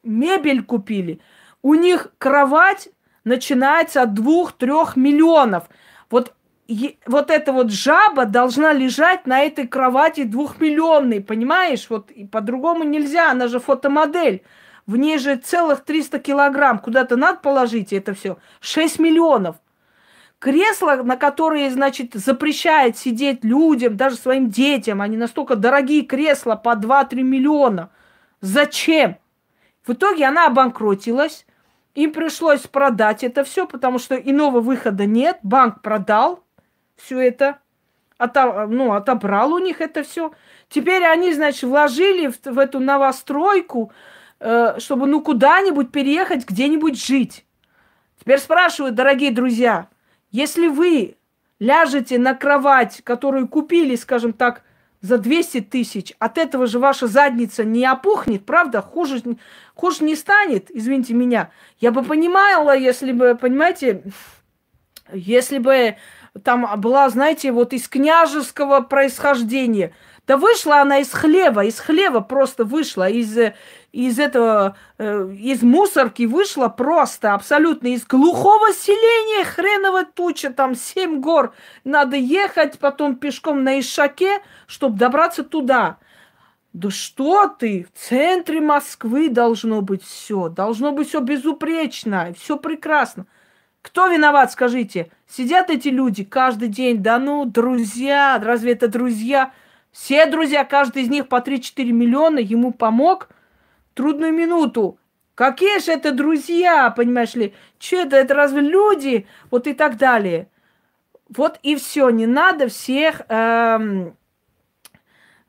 [0.03, 1.21] мебель купили.
[1.63, 2.89] У них кровать
[3.25, 5.69] начинается от двух-трех миллионов.
[6.11, 6.35] Вот,
[7.07, 11.87] вот эта вот жаба должна лежать на этой кровати двухмиллионной, понимаешь?
[11.91, 14.43] Вот и по-другому нельзя, она же фотомодель.
[14.87, 16.79] В ней же целых 300 килограмм.
[16.79, 18.39] Куда-то надо положить это все.
[18.61, 19.57] 6 миллионов.
[20.39, 26.75] Кресла, на которые, значит, запрещает сидеть людям, даже своим детям, они настолько дорогие кресла по
[26.75, 27.91] 2-3 миллиона.
[28.41, 29.17] Зачем?
[29.87, 31.47] В итоге она обанкротилась.
[31.95, 35.39] Им пришлось продать это все, потому что иного выхода нет.
[35.43, 36.45] Банк продал
[36.97, 37.59] все это,
[38.19, 40.33] ото, ну, отобрал у них это все.
[40.69, 43.93] Теперь они, значит, вложили в, в эту новостройку
[44.39, 47.45] чтобы ну куда-нибудь переехать, где-нибудь жить.
[48.21, 49.89] Теперь спрашиваю, дорогие друзья,
[50.31, 51.17] если вы
[51.59, 54.63] ляжете на кровать, которую купили, скажем так,
[55.01, 58.83] за 200 тысяч, от этого же ваша задница не опухнет, правда?
[58.83, 59.23] Хуже,
[59.75, 61.51] хуже не станет, извините меня.
[61.79, 64.03] Я бы понимала, если бы, понимаете,
[65.13, 65.97] если бы
[66.43, 69.95] там была, знаете, вот из княжеского происхождения.
[70.27, 73.53] Да вышла она из хлева, из хлева просто вышла, из,
[73.97, 81.21] из этого, э, из мусорки вышла просто, абсолютно из глухого селения, хреново туча, там семь
[81.21, 81.55] гор.
[81.83, 85.97] Надо ехать потом пешком на Ишаке, чтобы добраться туда.
[86.75, 93.25] Да что ты, в центре Москвы должно быть все, должно быть все безупречно, все прекрасно.
[93.81, 95.11] Кто виноват, скажите?
[95.27, 99.53] Сидят эти люди каждый день, да ну, друзья, разве это друзья?
[99.91, 103.31] Все друзья, каждый из них по 3-4 миллиона, ему помог–
[103.97, 104.99] трудную минуту.
[105.35, 107.55] Какие же это друзья, понимаешь ли?
[107.79, 108.17] Че это?
[108.17, 109.27] Это разве люди?
[109.51, 110.49] Вот и так далее.
[111.29, 112.11] Вот и все.
[112.11, 114.17] Не надо всех, эм,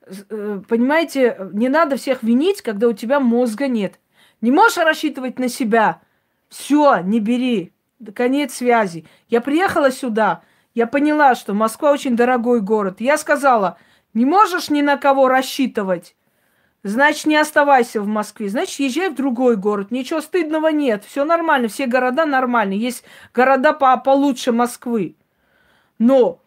[0.05, 3.99] э, понимаете, не надо всех винить, когда у тебя мозга нет.
[4.41, 6.01] Не можешь рассчитывать на себя.
[6.49, 7.73] Все, не бери.
[8.15, 9.05] Конец связи.
[9.29, 10.41] Я приехала сюда.
[10.73, 13.01] Я поняла, что Москва очень дорогой город.
[13.01, 13.77] Я сказала,
[14.13, 16.15] не можешь ни на кого рассчитывать.
[16.83, 18.49] Значит, не оставайся в Москве.
[18.49, 19.91] Значит, езжай в другой город.
[19.91, 21.03] Ничего стыдного нет.
[21.05, 21.67] Все нормально.
[21.67, 22.79] Все города нормальные.
[22.79, 25.15] Есть города по получше Москвы.
[25.99, 26.39] Но,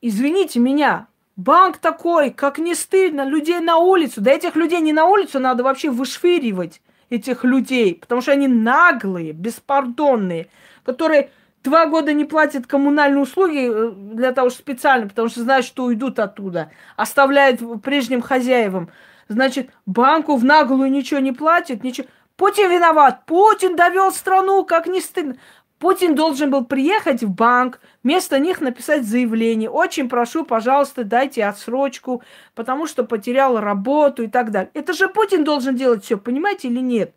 [0.00, 4.20] извините меня, банк такой, как не стыдно, людей на улицу.
[4.20, 7.94] Да этих людей не на улицу надо вообще вышвыривать, этих людей.
[7.94, 10.48] Потому что они наглые, беспардонные,
[10.84, 11.30] которые
[11.62, 15.84] два года не платят коммунальные услуги э, для того, что специально, потому что знают, что
[15.84, 18.90] уйдут оттуда, оставляют прежним хозяевам.
[19.30, 22.08] Значит, банку в наглую ничего не платит, ничего.
[22.34, 23.26] Путин виноват.
[23.26, 25.36] Путин довел страну, как не стыдно.
[25.78, 29.70] Путин должен был приехать в банк, вместо них написать заявление.
[29.70, 32.24] Очень прошу, пожалуйста, дайте отсрочку,
[32.56, 34.72] потому что потерял работу и так далее.
[34.74, 37.14] Это же Путин должен делать все, понимаете или нет?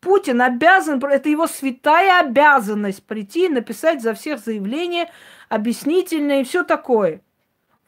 [0.00, 5.10] Путин обязан, это его святая обязанность прийти, написать за всех заявление,
[5.48, 7.22] объяснительное и все такое.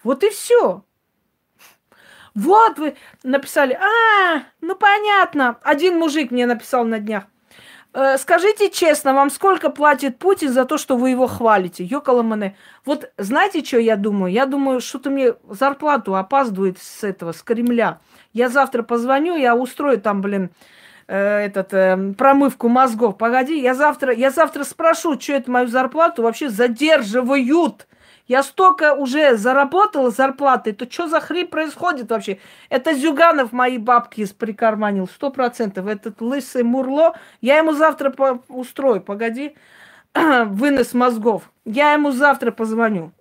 [0.03, 0.86] Вот и все.
[2.37, 5.59] Вот вы написали, а, ну понятно.
[5.63, 7.25] Один мужик мне написал на днях.
[7.95, 11.83] «Э, скажите честно, вам сколько платит Путин за то, что вы его хвалите?
[11.83, 12.55] Йокаламане.
[12.85, 14.31] Вот знаете, что я думаю?
[14.35, 18.01] Я думаю, что-то мне зарплату опаздывает с этого, с Кремля.
[18.35, 20.51] Я завтра позвоню, я устрою там, блин,
[21.09, 23.17] э, этот, э, промывку мозгов.
[23.17, 27.87] Погоди, я завтра, я завтра спрошу, что это мою зарплату вообще задерживают.
[28.27, 32.41] Я столько уже заработала зарплаты, то что за хрень происходит вообще?
[32.71, 35.87] Это Зюганов мои бабки прикарманил, сто процентов.
[35.87, 39.55] Этот лысый мурло, я ему завтра по устрою, погоди,
[40.15, 41.53] вынос мозгов.
[41.65, 43.13] Я ему завтра позвоню.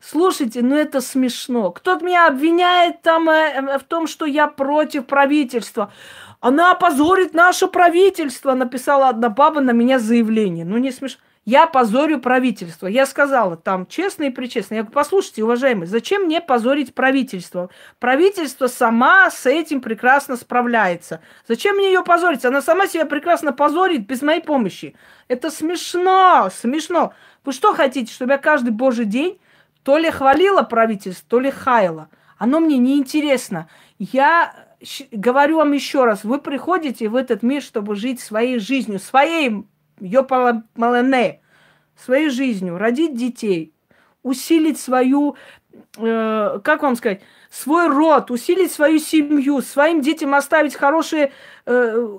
[0.00, 1.70] Слушайте, ну это смешно.
[1.70, 5.92] Кто-то меня обвиняет там э, э, в том, что я против правительства.
[6.40, 10.64] Она опозорит наше правительство, написала одна баба на меня заявление.
[10.64, 12.86] Ну не смешно я позорю правительство.
[12.86, 14.74] Я сказала там честно и причестно.
[14.74, 17.70] Я говорю, послушайте, уважаемые, зачем мне позорить правительство?
[17.98, 21.22] Правительство сама с этим прекрасно справляется.
[21.48, 22.44] Зачем мне ее позорить?
[22.44, 24.94] Она сама себя прекрасно позорит без моей помощи.
[25.28, 27.14] Это смешно, смешно.
[27.44, 29.40] Вы что хотите, чтобы я каждый божий день
[29.82, 32.10] То ли хвалила правительство, то ли хаяло.
[32.36, 33.66] Оно мне не интересно.
[33.98, 34.54] Я
[35.10, 39.64] говорю вам еще раз, вы приходите в этот мир, чтобы жить своей жизнью, своей
[40.00, 41.40] ёпалане,
[41.96, 43.72] своей жизнью, родить детей,
[44.22, 45.36] усилить свою,
[45.98, 51.32] э, как вам сказать, свой род, усилить свою семью, своим детям оставить хорошее
[51.66, 51.72] э,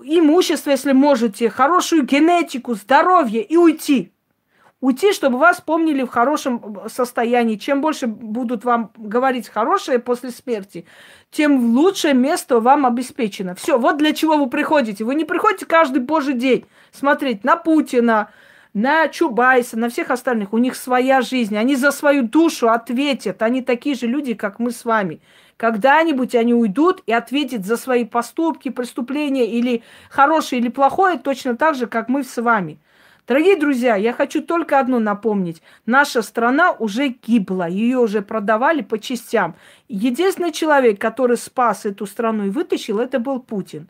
[0.04, 4.12] имущество, если можете, хорошую генетику, здоровье и уйти.
[4.82, 7.56] Уйти, чтобы вас помнили в хорошем состоянии.
[7.56, 10.86] Чем больше будут вам говорить хорошее после смерти,
[11.30, 13.54] тем лучшее место вам обеспечено.
[13.54, 15.04] Все, вот для чего вы приходите.
[15.04, 18.32] Вы не приходите каждый божий день смотреть на Путина,
[18.74, 20.52] на Чубайса, на всех остальных.
[20.52, 21.56] У них своя жизнь.
[21.56, 23.44] Они за свою душу ответят.
[23.44, 25.22] Они такие же люди, как мы с вами.
[25.58, 31.76] Когда-нибудь они уйдут и ответят за свои поступки, преступления или хорошее, или плохое, точно так
[31.76, 32.80] же, как мы с вами.
[33.32, 35.62] Дорогие друзья, я хочу только одно напомнить.
[35.86, 39.56] Наша страна уже гибла, ее уже продавали по частям.
[39.88, 43.88] Единственный человек, который спас эту страну и вытащил, это был Путин.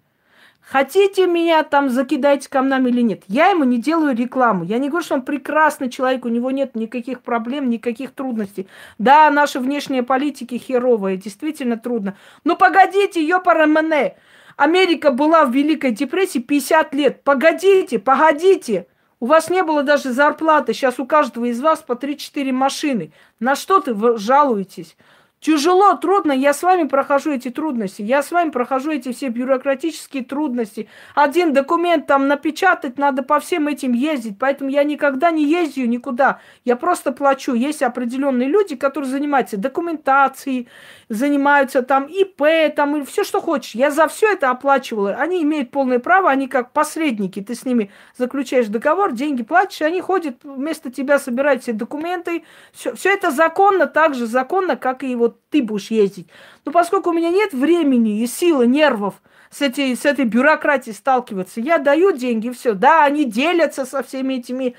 [0.62, 3.24] Хотите меня там закидать камнами или нет?
[3.28, 4.64] Я ему не делаю рекламу.
[4.64, 8.68] Я не говорю, что он прекрасный человек, у него нет никаких проблем, никаких трудностей.
[9.00, 12.16] Да, наша внешняя политика херовая, действительно трудно.
[12.44, 14.18] Но погодите, ёпарамане.
[14.56, 17.24] Америка была в Великой депрессии 50 лет.
[17.24, 18.86] Погодите, погодите.
[19.22, 20.74] У вас не было даже зарплаты.
[20.74, 23.14] Сейчас у каждого из вас по 3-4 машины.
[23.40, 24.98] На что ты жалуетесь?
[25.42, 30.24] Тяжело, трудно, я с вами прохожу эти трудности, я с вами прохожу эти все бюрократические
[30.24, 30.88] трудности.
[31.16, 36.40] Один документ там напечатать, надо по всем этим ездить, поэтому я никогда не ездию никуда,
[36.64, 37.56] я просто плачу.
[37.56, 40.68] Есть определенные люди, которые занимаются документацией,
[41.10, 43.74] занимаются там ИП, там и все, что хочешь.
[43.74, 45.16] Я за все это оплачивала.
[45.16, 47.42] Они имеют полное право, они как посредники.
[47.42, 52.44] Ты с ними заключаешь договор, деньги платишь, они ходят вместо тебя, собирают все документы.
[52.74, 56.28] Все, все это законно, так же законно, как и вот вот ты будешь ездить.
[56.66, 61.60] Но поскольку у меня нет времени и силы, нервов с этой, с этой бюрократией сталкиваться,
[61.62, 62.74] я даю деньги, все.
[62.74, 64.76] Да, они делятся со всеми этими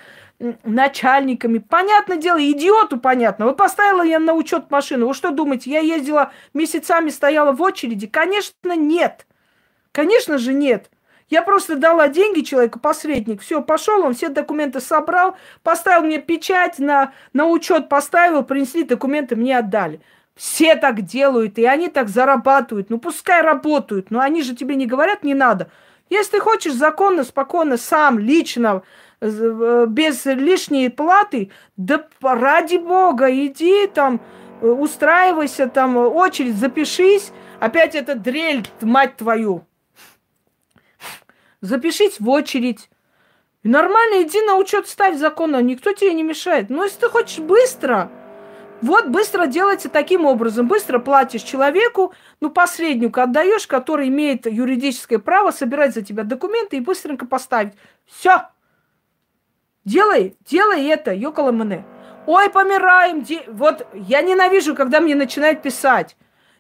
[0.65, 1.59] начальниками.
[1.59, 3.47] Понятное дело, идиоту понятно.
[3.47, 5.09] Вот поставила я на учет машину.
[5.09, 8.07] Вы что думаете, я ездила месяцами, стояла в очереди?
[8.07, 9.27] Конечно, нет.
[9.93, 10.91] Конечно же, нет.
[11.29, 13.41] Я просто дала деньги человеку, посредник.
[13.41, 19.35] Все, пошел, он все документы собрал, поставил мне печать, на, на учет поставил, принесли документы,
[19.35, 20.03] мне отдали.
[20.35, 22.91] Все так делают, и они так зарабатывают.
[22.91, 25.71] Ну, пускай работают, но они же тебе не говорят, не надо.
[26.09, 28.83] Если ты хочешь законно, спокойно, сам, лично,
[29.21, 34.21] без лишней платы, да ради бога, иди там,
[34.61, 37.33] устраивайся там, очередь, запишись.
[37.61, 39.67] Опять эта дрель, мать твою.
[41.61, 42.91] Запишись в очередь.
[43.63, 46.71] Нормально иди на учет ставь законно, никто тебе не мешает.
[46.71, 48.11] Но если ты хочешь быстро,
[48.83, 50.67] вот быстро делается таким образом.
[50.67, 56.81] Быстро платишь человеку, ну, посреднику отдаешь, который имеет юридическое право собирать за тебя документы и
[56.81, 57.75] быстренько поставить.
[58.05, 58.49] Все.
[59.85, 61.85] Делай, делай это, ёкало мне.
[62.27, 63.23] Ой, помираем.
[63.23, 63.45] Де...
[63.47, 66.17] Вот я ненавижу, когда мне начинают писать.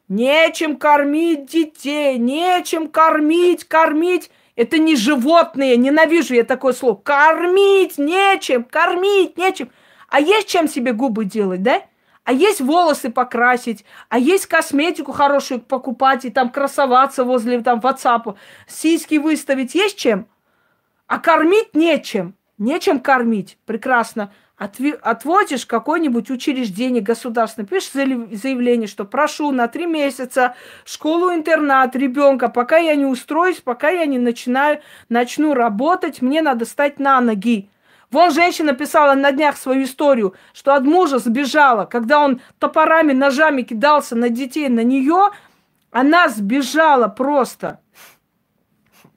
[0.07, 4.31] Нечем кормить детей, нечем кормить, кормить.
[4.55, 6.95] Это не животные, ненавижу я такое слово.
[6.95, 9.73] Кормить нечем, кормить нечем.
[10.09, 11.83] А есть чем себе губы делать, да?
[12.25, 18.37] А есть волосы покрасить, а есть косметику хорошую покупать и там красоваться возле там WhatsApp,
[18.69, 20.27] сиськи выставить, есть чем?
[21.09, 22.35] А кормить нечем.
[22.59, 23.59] Нечем кормить.
[23.67, 24.33] Прекрасно.
[24.57, 30.55] Отви- отводишь какое-нибудь учреждение государственное, пишешь заявление, что прошу на три месяца
[30.85, 37.01] школу-интернат ребенка, пока я не устроюсь, пока я не начинаю, начну работать, мне надо стать
[37.01, 37.69] на ноги.
[38.13, 43.63] Вон женщина писала на днях свою историю, что от мужа сбежала, когда он топорами, ножами
[43.63, 45.31] кидался на детей, на нее,
[45.91, 47.81] она сбежала просто.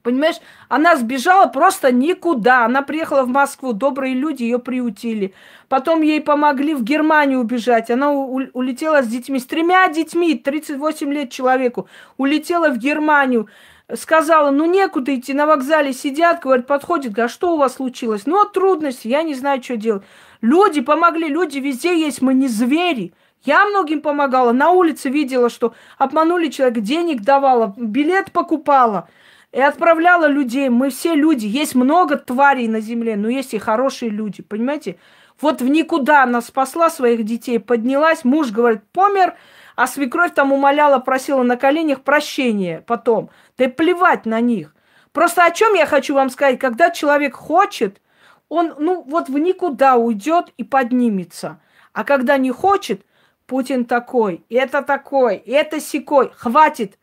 [0.01, 0.37] Понимаешь,
[0.69, 2.65] она сбежала просто никуда.
[2.65, 5.33] Она приехала в Москву, добрые люди ее приютили.
[5.67, 7.89] Потом ей помогли в Германию убежать.
[7.89, 11.89] Она улетела с детьми, с тремя детьми, 38 лет человеку.
[12.17, 13.49] Улетела в Германию
[13.93, 18.25] сказала, ну некуда идти, на вокзале сидят, говорят, подходит, а что у вас случилось?
[18.25, 20.03] Ну, вот трудности, я не знаю, что делать.
[20.41, 23.13] Люди помогли, люди везде есть, мы не звери.
[23.43, 29.07] Я многим помогала, на улице видела, что обманули человека, денег давала, билет покупала
[29.51, 30.69] и отправляла людей.
[30.69, 34.97] Мы все люди, есть много тварей на земле, но есть и хорошие люди, понимаете?
[35.41, 39.35] Вот в никуда она спасла своих детей, поднялась, муж говорит, помер,
[39.75, 43.29] а свекровь там умоляла, просила на коленях прощения потом.
[43.57, 44.73] Да плевать на них.
[45.11, 48.01] Просто о чем я хочу вам сказать, когда человек хочет,
[48.49, 51.59] он, ну, вот в никуда уйдет и поднимется.
[51.93, 53.05] А когда не хочет,
[53.47, 56.97] Путин такой, это такой, это секой, хватит.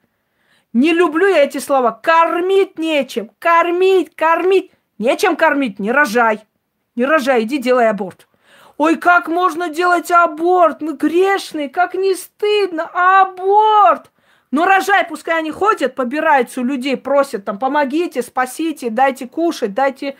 [0.73, 1.93] Не люблю я эти слова.
[1.93, 4.73] Кормить нечем, кормить, кормить.
[4.99, 6.41] Нечем кормить, не рожай.
[6.95, 8.27] Не рожай, иди делай аборт.
[8.79, 10.81] Ой, как можно делать аборт?
[10.81, 12.91] Мы грешные, как не стыдно.
[12.93, 14.11] Аборт!
[14.51, 20.17] Ну, рожай, пускай они ходят, побираются у людей, просят там, помогите, спасите, дайте кушать, дайте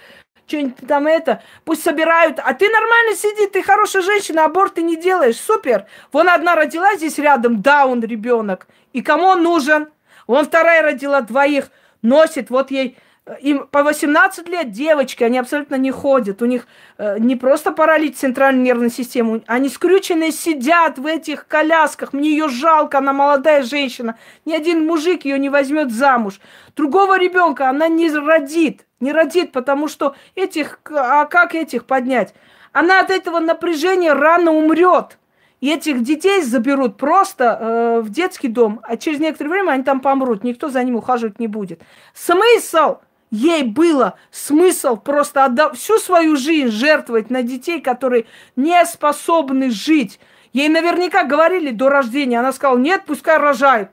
[0.47, 1.43] что-нибудь там это.
[1.65, 2.39] Пусть собирают.
[2.39, 5.37] А ты нормально сиди, ты хорошая женщина, аборт ты не делаешь.
[5.37, 5.87] Супер.
[6.13, 8.67] Вон одна родила здесь рядом, даун ребенок.
[8.93, 9.89] И кому он нужен?
[10.27, 12.97] Вон вторая родила двоих, носит, вот ей
[13.41, 16.43] им по 18 лет девочки, они абсолютно не ходят.
[16.43, 16.67] У них
[16.99, 22.13] э, не просто паралич центральной нервной системы, они скрюченные сидят в этих колясках.
[22.13, 24.19] Мне ее жалко, она молодая женщина.
[24.45, 26.41] Ни один мужик ее не возьмет замуж.
[26.75, 28.87] Другого ребенка она не родит.
[28.99, 32.35] Не родит, потому что этих, а как этих поднять?
[32.73, 35.19] Она от этого напряжения рано умрет.
[35.61, 40.01] И этих детей заберут просто э, в детский дом, а через некоторое время они там
[40.01, 41.83] помрут, никто за ним ухаживать не будет.
[42.15, 42.97] Смысл
[43.33, 50.21] ей было смысл просто отдав всю свою жизнь жертвовать на детей, которые не способны жить.
[50.53, 53.91] Ей наверняка говорили до рождения, она сказала, нет, пускай рожают.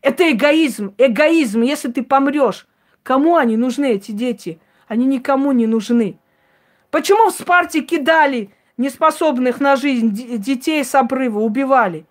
[0.00, 2.66] Это эгоизм, эгоизм, если ты помрешь.
[3.02, 4.58] Кому они нужны, эти дети?
[4.88, 6.18] Они никому не нужны.
[6.90, 12.06] Почему в Спарте кидали неспособных на жизнь детей с обрыва, убивали?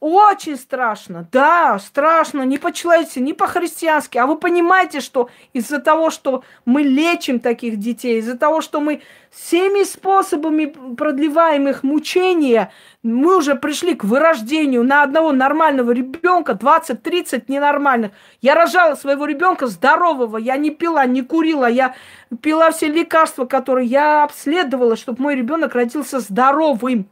[0.00, 4.16] Очень страшно, да, страшно, не по-человечески, не по-христиански.
[4.16, 9.02] А вы понимаете, что из-за того, что мы лечим таких детей, из-за того, что мы
[9.32, 12.70] всеми способами продлеваем их мучения,
[13.02, 18.12] мы уже пришли к вырождению на одного нормального ребенка, 20-30 ненормальных.
[18.40, 21.96] Я рожала своего ребенка здорового, я не пила, не курила, я
[22.40, 27.08] пила все лекарства, которые я обследовала, чтобы мой ребенок родился здоровым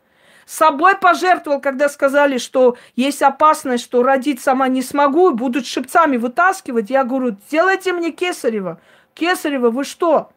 [0.46, 6.88] собой пожертвовал, когда сказали, что есть опасность, что родить сама не смогу, будут шипцами вытаскивать.
[6.88, 8.80] Я говорю, сделайте мне кесарево.
[9.14, 10.30] Кесарево, вы что?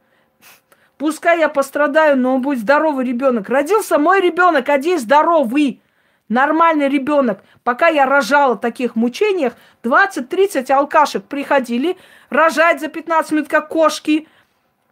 [0.97, 3.47] Пускай я пострадаю, но он будет здоровый ребенок.
[3.47, 5.82] Родился мой ребенок, один здоровый,
[6.28, 7.39] нормальный ребенок.
[7.64, 9.53] Пока я рожала в таких мучениях,
[9.84, 11.97] 20-30 алкашек приходили
[12.30, 14.28] рожать за 15 минут, как кошки.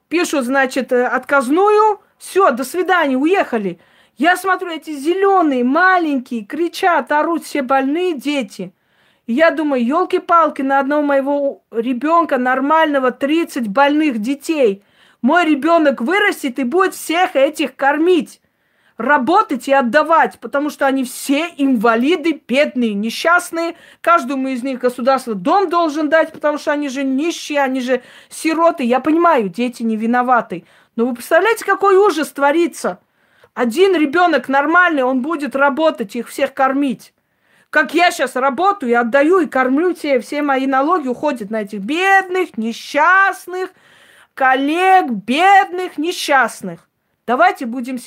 [0.08, 2.00] Пишут, значит, э, отказную.
[2.18, 3.80] Все, до свидания, уехали.
[4.18, 8.74] Я смотрю, эти зеленые, маленькие, кричат, орут все больные дети.
[9.28, 14.84] И я думаю, елки-палки, на одного моего ребенка нормального 30 больных детей.
[15.22, 18.42] Мой ребенок вырастет и будет всех этих кормить,
[18.98, 23.76] работать и отдавать, потому что они все инвалиды, бедные, несчастные.
[24.02, 28.84] Каждому из них государство дом должен дать, потому что они же нищие, они же сироты.
[28.84, 30.66] Я понимаю, дети не виноваты.
[30.96, 32.98] Но вы представляете, какой ужас творится–
[33.58, 37.12] один ребенок нормальный, он будет работать, их всех кормить.
[37.72, 41.80] Как я сейчас работаю и отдаю и кормлю те, все мои налоги уходят на этих
[41.80, 43.72] бедных, несчастных,
[44.36, 46.88] коллег, бедных, несчастных.
[47.26, 47.98] Давайте будем,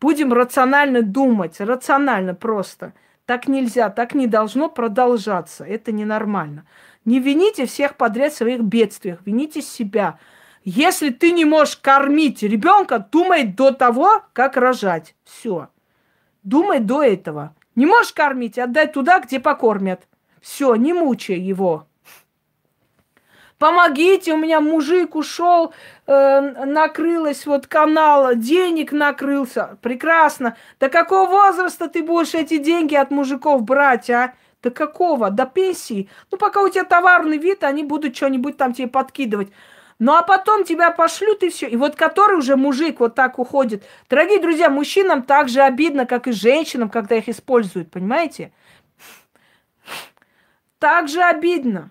[0.00, 2.92] будем рационально думать, рационально просто.
[3.26, 5.64] Так нельзя, так не должно продолжаться.
[5.64, 6.66] Это ненормально.
[7.04, 10.18] Не вините всех подряд в своих бедствиях, вините себя.
[10.68, 15.14] Если ты не можешь кормить ребенка, думай до того, как рожать.
[15.22, 15.68] Все.
[16.42, 17.54] Думай до этого.
[17.76, 20.08] Не можешь кормить, отдай туда, где покормят.
[20.42, 21.86] Все, не мучай его.
[23.58, 25.72] Помогите, у меня мужик ушел,
[26.08, 29.78] э, накрылась вот канал, денег накрылся.
[29.82, 30.56] Прекрасно.
[30.80, 34.34] До какого возраста ты будешь эти деньги от мужиков брать, а?
[34.64, 35.30] До какого?
[35.30, 36.10] До пенсии.
[36.32, 39.52] Ну, пока у тебя товарный вид, они будут что-нибудь там тебе подкидывать.
[39.98, 41.68] Ну а потом тебя пошлют и все.
[41.68, 43.84] И вот который уже мужик вот так уходит.
[44.10, 48.52] Дорогие друзья, мужчинам так же обидно, как и женщинам, когда их используют, понимаете?
[50.78, 51.90] Так же обидно,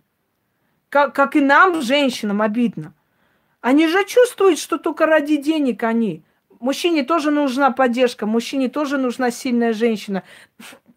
[0.90, 2.94] как, как и нам, женщинам, обидно.
[3.62, 6.24] Они же чувствуют, что только ради денег они.
[6.60, 10.22] Мужчине тоже нужна поддержка, мужчине тоже нужна сильная женщина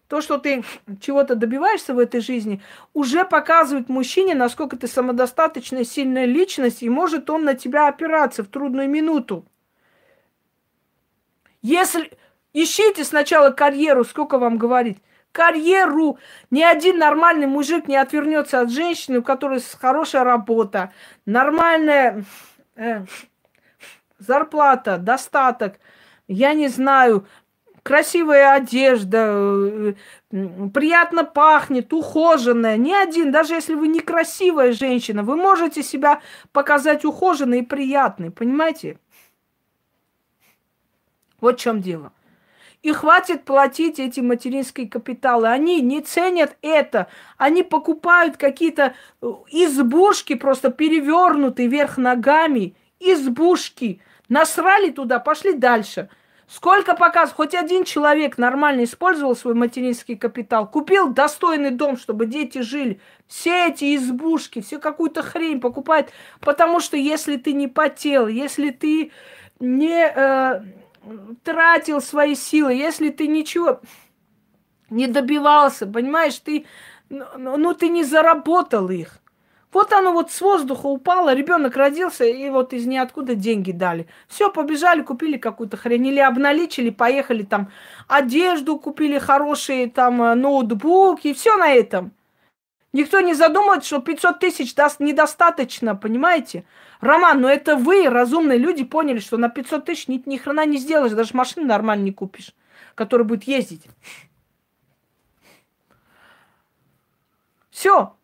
[0.09, 0.63] то, что ты
[0.99, 2.61] чего-то добиваешься в этой жизни,
[2.95, 8.47] уже показывает мужчине, насколько ты самодостаточная, сильная личность, и может он на тебя опираться в
[8.47, 9.45] трудную минуту.
[11.61, 12.11] Если
[12.53, 14.97] ищите сначала карьеру, сколько вам говорить,
[15.31, 16.17] карьеру.
[16.49, 20.91] Ни один нормальный мужик не отвернется от женщины, у которой хорошая работа,
[21.27, 22.25] нормальная
[22.75, 23.05] э,
[24.17, 25.79] зарплата, достаток,
[26.27, 27.27] я не знаю,
[27.83, 29.93] красивая одежда, э,
[30.73, 32.77] приятно пахнет, ухоженная.
[32.77, 36.21] Ни один, даже если вы некрасивая женщина, вы можете себя
[36.51, 38.99] показать ухоженной и приятной, понимаете?
[41.41, 42.11] Вот в чем дело.
[42.81, 45.49] И хватит платить эти материнские капиталы.
[45.49, 47.07] Они не ценят это.
[47.37, 52.75] Они покупают какие-то э, избушки, просто перевернутые вверх ногами.
[53.01, 54.01] Избушки.
[54.29, 56.09] Насрали туда, пошли дальше.
[56.49, 62.61] Сколько показов, хоть один человек нормально использовал свой материнский капитал, купил достойный дом, чтобы дети
[62.61, 62.99] жили.
[63.27, 69.11] Все эти избушки, все какую-то хрень покупает, потому что если ты не потел, если ты
[69.59, 70.63] не э,
[71.43, 73.81] тратил свои силы, если ты ничего
[74.89, 76.65] не добивался, понимаешь, ты,
[77.09, 79.19] ну, ну ты не заработал их.
[79.71, 84.07] Вот оно вот с воздуха упало, ребенок родился, и вот из ниоткуда деньги дали.
[84.27, 87.71] Все, побежали, купили какую-то хрень, или обналичили, поехали там,
[88.07, 92.13] одежду купили хорошие, там, э, ноутбуки, все на этом.
[92.93, 96.65] Никто не задумывает, что 500 тысяч даст недостаточно, понимаете?
[97.01, 100.65] Роман, но ну это вы, разумные люди, поняли, что на 500 тысяч ни, ни хрена
[100.65, 102.55] не сделаешь, даже машину нормально не купишь,
[102.95, 103.83] которая будет ездить.
[107.69, 108.15] Все,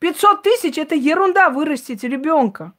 [0.00, 2.72] 500 тысяч– это ерунда вырастить ребенка.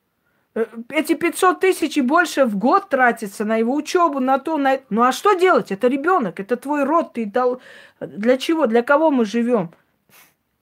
[0.55, 4.79] Э, эти 500 тысяч и больше в год тратится на его учебу, на то, на.
[4.89, 5.71] Ну а что делать?
[5.71, 7.13] Это ребенок, это твой род.
[7.13, 7.61] Ты дал...
[7.99, 8.67] Для чего?
[8.67, 9.71] Для кого мы живем?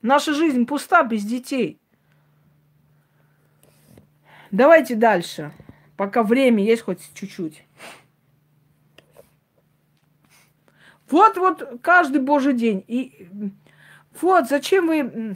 [0.01, 1.79] Наша жизнь пуста без детей.
[4.51, 5.51] Давайте дальше,
[5.95, 7.63] пока время есть хоть чуть-чуть.
[11.09, 12.83] Вот, вот каждый божий день.
[12.87, 13.29] И
[14.21, 15.35] вот зачем вы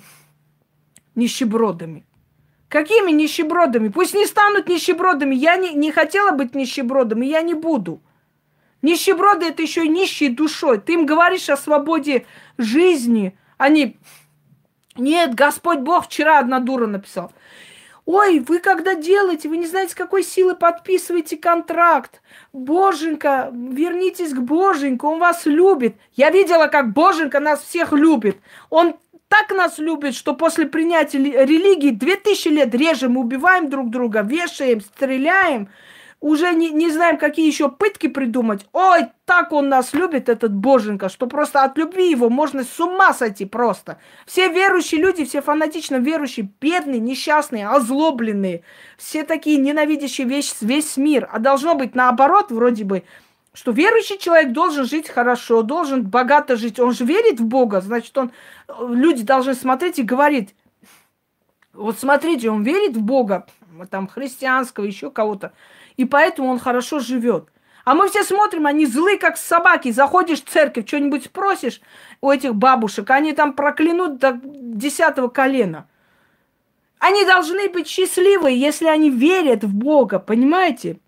[1.15, 2.05] нищебродами.
[2.69, 3.89] Какими нищебродами?
[3.89, 5.35] Пусть не станут нищебродами.
[5.35, 8.01] Я не, не хотела быть нищебродом, и я не буду.
[8.81, 10.79] Нищеброды это еще и нищие душой.
[10.79, 12.25] Ты им говоришь о свободе
[12.57, 13.37] жизни.
[13.57, 13.97] Они...
[14.95, 17.31] Нет, Господь Бог вчера одна дура написал.
[18.05, 22.21] Ой, вы когда делаете, вы не знаете, с какой силы подписываете контракт.
[22.51, 25.95] Боженька, вернитесь к Боженьку, он вас любит.
[26.13, 28.37] Я видела, как Боженька нас всех любит.
[28.69, 28.95] Он
[29.33, 35.69] так нас любит, что после принятия религии 2000 лет режем, убиваем друг друга, вешаем, стреляем,
[36.19, 38.67] уже не, не знаем, какие еще пытки придумать.
[38.73, 43.11] Ой, так он нас любит, этот боженька, что просто от любви его можно с ума
[43.11, 43.97] сойти просто.
[44.27, 48.61] Все верующие люди, все фанатично верующие, бедные, несчастные, озлобленные,
[48.99, 51.27] все такие ненавидящие весь, весь мир.
[51.33, 53.03] А должно быть наоборот, вроде бы,
[53.53, 56.79] что верующий человек должен жить хорошо, должен богато жить.
[56.79, 58.31] Он же верит в Бога, значит, он,
[58.79, 60.55] люди должны смотреть и говорить,
[61.73, 63.45] вот смотрите, он верит в Бога,
[63.89, 65.53] там, христианского, еще кого-то,
[65.97, 67.49] и поэтому он хорошо живет.
[67.85, 69.91] А мы все смотрим, они злые, как собаки.
[69.91, 71.81] Заходишь в церковь, что-нибудь спросишь
[72.21, 75.87] у этих бабушек, они там проклянут до десятого колена.
[76.97, 80.99] Они должны быть счастливы, если они верят в Бога, понимаете?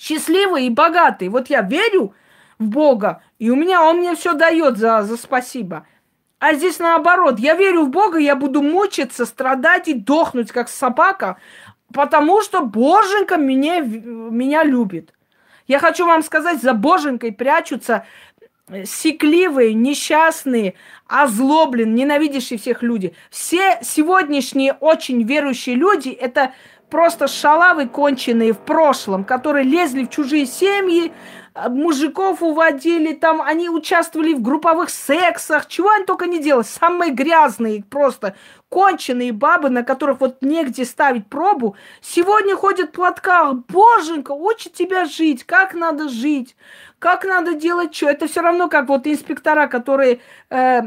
[0.00, 1.28] Счастливый и богатый.
[1.28, 2.14] Вот я верю
[2.58, 5.86] в Бога, и у меня он мне все дает за, за спасибо.
[6.38, 11.36] А здесь наоборот, я верю в Бога, я буду мучиться, страдать и дохнуть, как собака,
[11.92, 15.12] потому что Боженька меня, меня любит.
[15.66, 18.06] Я хочу вам сказать, за Боженькой прячутся
[18.84, 20.74] сикливые, несчастные,
[21.06, 23.14] озлобленные, ненавидящие всех люди.
[23.28, 26.52] Все сегодняшние очень верующие люди– это
[26.90, 31.12] просто шалавы конченые в прошлом, которые лезли в чужие семьи,
[31.54, 37.12] э, мужиков уводили, там они участвовали в групповых сексах, чего они только не делали, самые
[37.12, 38.34] грязные просто
[38.68, 45.04] конченые бабы, на которых вот негде ставить пробу, сегодня ходят в платках, боженька, учит тебя
[45.06, 46.56] жить, как надо жить,
[46.98, 50.20] как надо делать что, это все равно как вот инспектора, которые...
[50.50, 50.82] Э,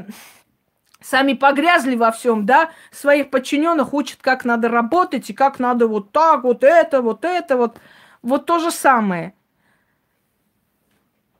[1.03, 6.11] сами погрязли во всем, да, своих подчиненных учат, как надо работать и как надо вот
[6.11, 7.77] так, вот это, вот это, вот,
[8.21, 9.35] вот то же самое.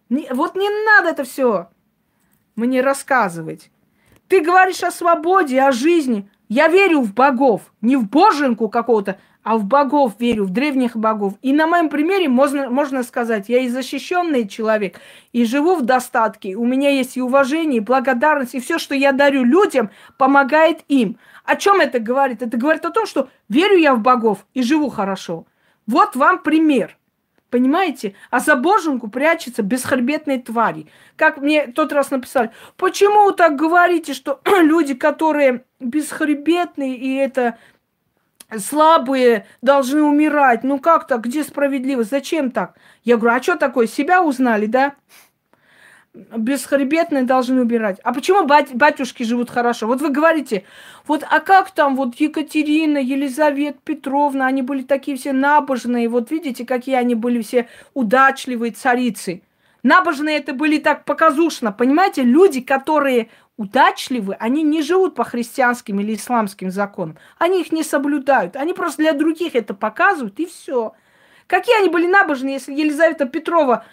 [0.09, 1.69] Не, вот не надо это все
[2.55, 3.71] мне рассказывать.
[4.27, 6.29] Ты говоришь о свободе, о жизни.
[6.49, 11.33] Я верю в богов, не в боженку какого-то, а в богов верю, в древних богов.
[11.41, 14.99] И на моем примере можно, можно сказать, я и защищенный человек,
[15.31, 16.55] и живу в достатке.
[16.55, 21.17] У меня есть и уважение, и благодарность, и все, что я дарю людям, помогает им.
[21.43, 22.41] О чем это говорит?
[22.41, 25.45] Это говорит о том, что верю я в богов и живу хорошо.
[25.85, 26.97] Вот вам пример.
[27.53, 28.15] Понимаете?
[28.31, 30.87] А за боженку прячется бесхребетные твари.
[31.15, 37.59] Как мне тот раз написали, почему вы так говорите, что люди, которые бесхребетные, и это
[38.59, 40.63] слабые должны умирать.
[40.63, 41.21] Ну как так?
[41.21, 42.09] Где справедливость?
[42.09, 42.75] Зачем так?
[43.03, 43.87] Я говорю, а что такое?
[43.87, 44.95] Себя узнали, да?
[46.13, 47.99] бесхребетные должны убирать.
[48.03, 49.87] А почему бать, батюшки живут хорошо?
[49.87, 50.63] Вот вы говорите,
[51.07, 56.65] вот а как там вот Екатерина, Елизавета Петровна, они были такие все набожные, вот видите,
[56.65, 59.41] какие они были все удачливые царицы.
[59.81, 62.21] Набожные это были так показушно, понимаете?
[62.21, 63.29] Люди, которые
[63.63, 67.17] удачливы, они не живут по христианским или исламским законам.
[67.37, 68.55] Они их не соблюдают.
[68.55, 70.93] Они просто для других это показывают, и все.
[71.47, 73.85] Какие они были набожные, если Елизавета Петрова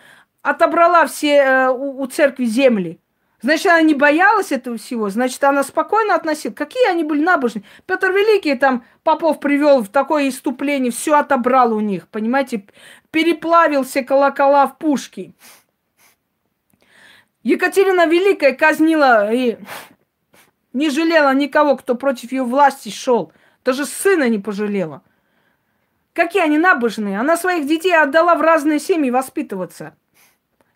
[0.43, 2.99] отобрала все э, у, у церкви земли.
[3.43, 6.57] Значит, она не боялась этого всего, значит, она спокойно относилась.
[6.57, 7.65] Какие они были набожные.
[7.87, 12.67] Петр Великий там Попов привел в такое иступление, все отобрал у них, понимаете,
[13.11, 15.33] переплавил все колокола в пушки.
[17.43, 19.59] Екатерина Великая казнила и
[20.73, 23.33] не жалела никого, кто против ее власти шел.
[23.65, 25.03] Даже сына не пожалела.
[26.13, 27.19] Какие они набожные.
[27.19, 29.97] Она своих детей отдала в разные семьи воспитываться.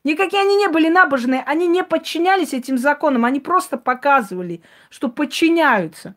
[0.05, 6.15] Никакие они не были набожные, они не подчинялись этим законам, они просто показывали, что подчиняются.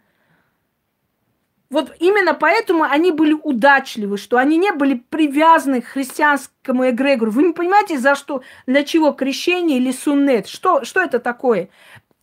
[1.70, 7.32] Вот именно поэтому они были удачливы, что они не были привязаны к христианскому эгрегору.
[7.32, 10.48] Вы не понимаете, за что, для чего крещение или суннет?
[10.48, 11.70] Что, что это такое?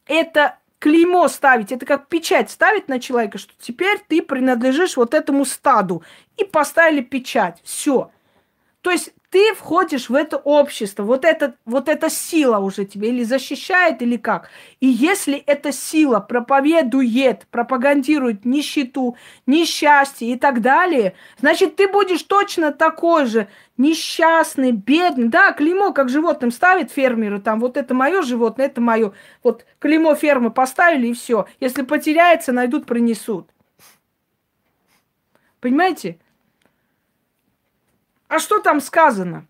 [0.06, 5.44] Это клеймо ставить, это как печать ставить на человека, что теперь ты принадлежишь вот этому
[5.44, 6.02] стаду.
[6.36, 7.60] И поставили печать.
[7.64, 8.10] Все.
[8.80, 13.24] То есть ты входишь в это общество, вот, это, вот эта сила уже тебе или
[13.24, 14.48] защищает, или как.
[14.78, 22.70] И если эта сила проповедует, пропагандирует нищету, несчастье и так далее, значит, ты будешь точно
[22.70, 25.26] такой же несчастный, бедный.
[25.26, 29.14] Да, клеймо как животным ставят фермеры, там, вот это мое животное, это мое.
[29.42, 31.46] Вот клеймо фермы поставили, и все.
[31.58, 33.48] Если потеряется, найдут, принесут.
[35.58, 36.20] Понимаете?
[38.28, 39.46] А что там сказано?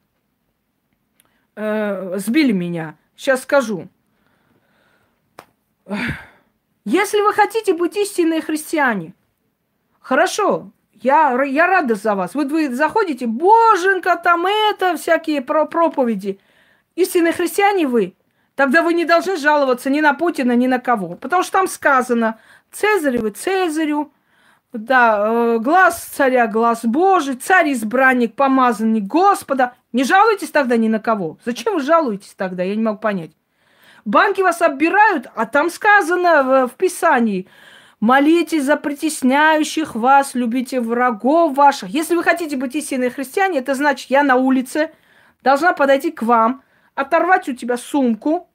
[1.56, 2.96] Э, сбили меня.
[3.16, 3.88] Сейчас скажу.
[6.84, 9.14] Если вы хотите быть истинные христиане,
[10.00, 12.34] хорошо, я, я рада за вас.
[12.34, 16.40] Вот вы заходите, боженька, там это, всякие про проповеди.
[16.94, 18.14] Истинные христиане вы,
[18.54, 21.16] тогда вы не должны жаловаться ни на Путина, ни на кого.
[21.16, 22.38] Потому что там сказано,
[22.70, 24.12] Цезаревы Цезарю,
[24.74, 29.74] да, э, глаз царя, глаз Божий, царь-избранник, помазанник Господа.
[29.92, 31.38] Не жалуйтесь тогда ни на кого.
[31.44, 32.64] Зачем вы жалуетесь тогда?
[32.64, 33.30] Я не могу понять.
[34.04, 37.48] Банки вас оббирают, а там сказано в, в Писании,
[38.00, 41.88] молитесь за притесняющих вас, любите врагов ваших.
[41.90, 44.90] Если вы хотите быть истинные христиане, это значит, я на улице
[45.42, 46.62] должна подойти к вам,
[46.96, 48.50] оторвать у тебя сумку,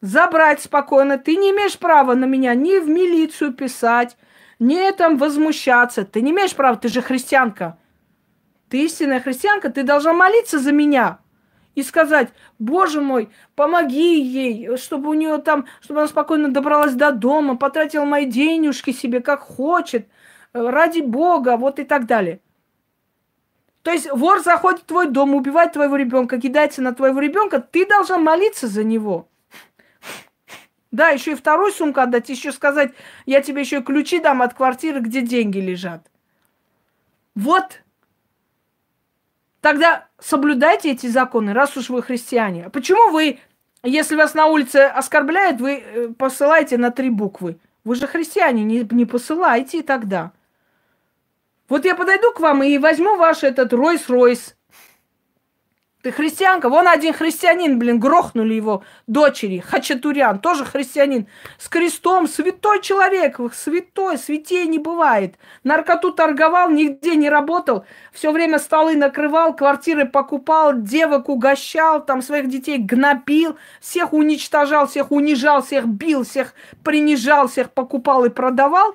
[0.00, 1.18] забрать спокойно.
[1.18, 4.16] Ты не имеешь права на меня ни в милицию писать,
[4.58, 6.04] не там возмущаться.
[6.04, 7.78] Ты не имеешь права, ты же христианка.
[8.68, 11.18] Ты истинная христианка, ты должна молиться за меня
[11.74, 12.28] и сказать,
[12.58, 18.04] Боже мой, помоги ей, чтобы у нее там, чтобы она спокойно добралась до дома, потратила
[18.04, 20.08] мои денежки себе как хочет,
[20.52, 22.40] ради Бога, вот и так далее.
[23.82, 27.86] То есть вор заходит в твой дом, убивает твоего ребенка, кидается на твоего ребенка, ты
[27.86, 29.28] должна молиться за него.
[30.94, 32.92] Да, еще и вторую сумку отдать, еще сказать,
[33.26, 36.08] я тебе еще ключи дам от квартиры, где деньги лежат.
[37.34, 37.82] Вот.
[39.60, 42.66] Тогда соблюдайте эти законы, раз уж вы христиане.
[42.66, 43.40] А почему вы,
[43.82, 47.58] если вас на улице оскорбляют, вы э, посылаете на три буквы?
[47.82, 50.30] Вы же христиане, не, не посылайте тогда.
[51.68, 54.54] Вот я подойду к вам и возьму ваш этот Ройс-Ройс,
[56.04, 56.68] ты христианка?
[56.68, 59.60] Вон один христианин, блин, грохнули его дочери.
[59.60, 61.26] Хачатурян, тоже христианин.
[61.58, 65.36] С крестом, святой человек, святой, святей не бывает.
[65.62, 67.86] Наркоту торговал, нигде не работал.
[68.12, 75.10] Все время столы накрывал, квартиры покупал, девок угощал, там своих детей гнобил, всех уничтожал, всех
[75.10, 76.52] унижал, всех бил, всех
[76.82, 78.94] принижал, всех покупал и продавал.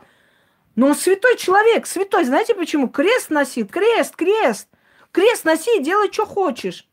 [0.76, 2.26] Но он святой человек, святой.
[2.26, 2.88] Знаете почему?
[2.88, 4.68] Крест носит, крест, крест.
[5.12, 6.86] Крест носи, делай, что хочешь.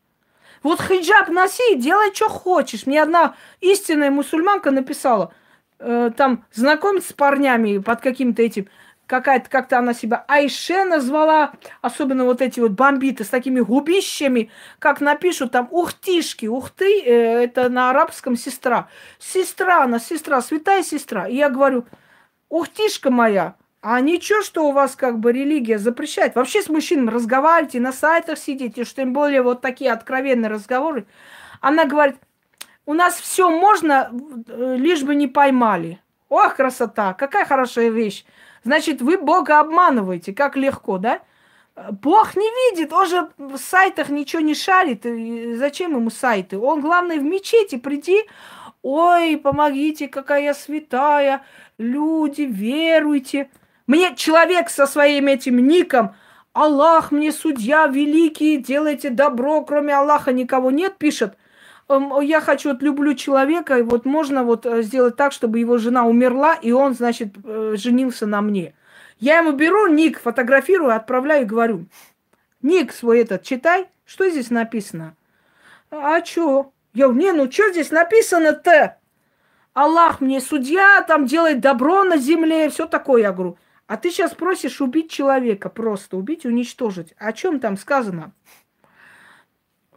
[0.67, 2.85] Вот хиджаб носи, делай, что хочешь.
[2.85, 5.33] Мне одна истинная мусульманка написала,
[5.79, 8.67] э, там, знакомиться с парнями под каким-то этим,
[9.05, 14.99] какая-то, как-то она себя Айше назвала, особенно вот эти вот бомбиты с такими губищами, как
[14.99, 18.89] напишут там ухтишки, ухты, э, это на арабском сестра.
[19.19, 21.29] Сестра, она сестра, святая сестра.
[21.29, 21.85] И я говорю,
[22.49, 23.55] ухтишка моя,
[23.89, 26.35] а ничего, что у вас как бы религия запрещает.
[26.35, 31.05] Вообще с мужчинами разговаривайте, на сайтах сидите, что тем более вот такие откровенные разговоры.
[31.61, 32.17] Она говорит,
[32.85, 34.11] у нас все можно,
[34.49, 36.01] э, лишь бы не поймали.
[36.27, 38.25] Ох, красота, какая хорошая вещь.
[38.65, 41.21] Значит, вы Бога обманываете, как легко, да?
[41.89, 45.05] Бог не видит, он же в сайтах ничего не шарит.
[45.57, 46.59] Зачем ему сайты?
[46.59, 48.25] Он, главное, в мечети приди,
[48.81, 51.45] ой, помогите, какая я святая,
[51.77, 53.49] люди, веруйте.
[53.87, 56.13] Мне человек со своим этим ником,
[56.51, 61.37] Аллах мне судья великий, делайте добро, кроме Аллаха никого нет, пишет.
[61.87, 65.77] Эм, я хочу, вот люблю человека, и вот можно вот э, сделать так, чтобы его
[65.77, 68.73] жена умерла, и он, значит, э, женился на мне.
[69.19, 71.85] Я ему беру ник, фотографирую, отправляю и говорю,
[72.61, 75.15] ник свой этот читай, что здесь написано?
[75.91, 76.73] А чё?
[76.93, 78.97] Я говорю, не, ну что здесь написано-то?
[79.73, 83.21] Аллах мне судья, там делает добро на земле, все такое.
[83.21, 83.57] Я говорю,
[83.87, 87.13] а ты сейчас просишь убить человека, просто убить уничтожить.
[87.17, 88.33] О чем там сказано?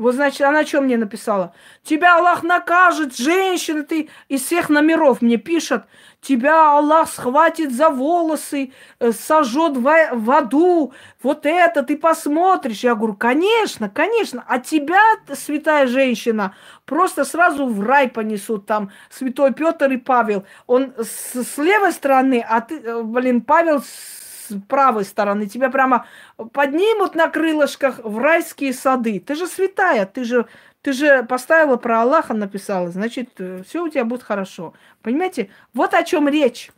[0.00, 1.52] Вот, значит, она что мне написала?
[1.82, 5.84] Тебя Аллах накажет, женщина, ты из всех номеров мне пишет.
[6.22, 10.94] Тебя Аллах схватит за волосы, э, сожжет в аду.
[11.22, 12.82] Вот это ты посмотришь.
[12.82, 14.42] Я говорю, конечно, конечно.
[14.48, 15.02] А тебя,
[15.34, 16.54] святая женщина,
[16.86, 18.64] просто сразу в рай понесут.
[18.64, 20.46] Там святой Петр и Павел.
[20.66, 24.19] Он с, с левой стороны, а ты, э, блин, Павел с
[24.68, 26.06] правой стороны, тебя прямо
[26.52, 29.20] поднимут на крылышках в райские сады.
[29.20, 30.46] Ты же святая, ты же,
[30.82, 34.74] ты же поставила про Аллаха, написала, значит, э, все у тебя будет хорошо.
[35.02, 35.50] Понимаете?
[35.72, 36.70] Вот о чем речь.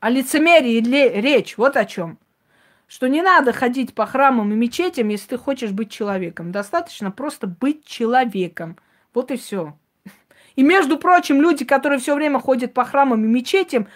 [0.00, 0.80] О лицемерии
[1.20, 2.18] речь, вот о чем.
[2.86, 6.52] Что не надо ходить по храмам и мечетям, если ты хочешь быть человеком.
[6.52, 8.76] Достаточно просто быть человеком.
[9.12, 9.74] Вот и все.
[10.56, 13.88] И между прочим, люди, которые все время ходят по храмам и мечетям,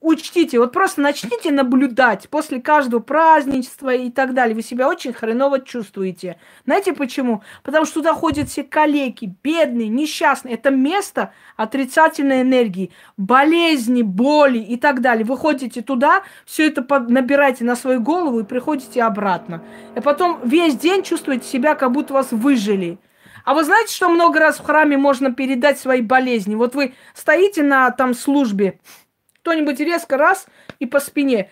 [0.00, 4.54] учтите, вот просто начните наблюдать после каждого праздничества и так далее.
[4.54, 6.38] Вы себя очень хреново чувствуете.
[6.64, 7.42] Знаете почему?
[7.62, 10.54] Потому что туда ходят все калеки, бедные, несчастные.
[10.54, 15.24] Это место отрицательной энергии, болезни, боли и так далее.
[15.24, 19.62] Вы ходите туда, все это набираете на свою голову и приходите обратно.
[19.96, 22.98] И потом весь день чувствуете себя, как будто вас выжили.
[23.46, 26.56] А вы знаете, что много раз в храме можно передать свои болезни?
[26.56, 28.80] Вот вы стоите на там службе,
[29.46, 30.48] кто-нибудь резко раз
[30.80, 31.50] и по спине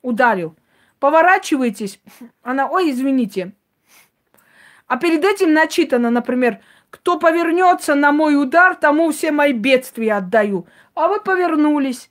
[0.00, 0.54] ударил.
[1.00, 2.00] Поворачиваетесь,
[2.40, 3.52] она, ой, извините.
[4.86, 10.68] А перед этим начитано, например, кто повернется на мой удар, тому все мои бедствия отдаю.
[10.94, 12.10] А вы повернулись.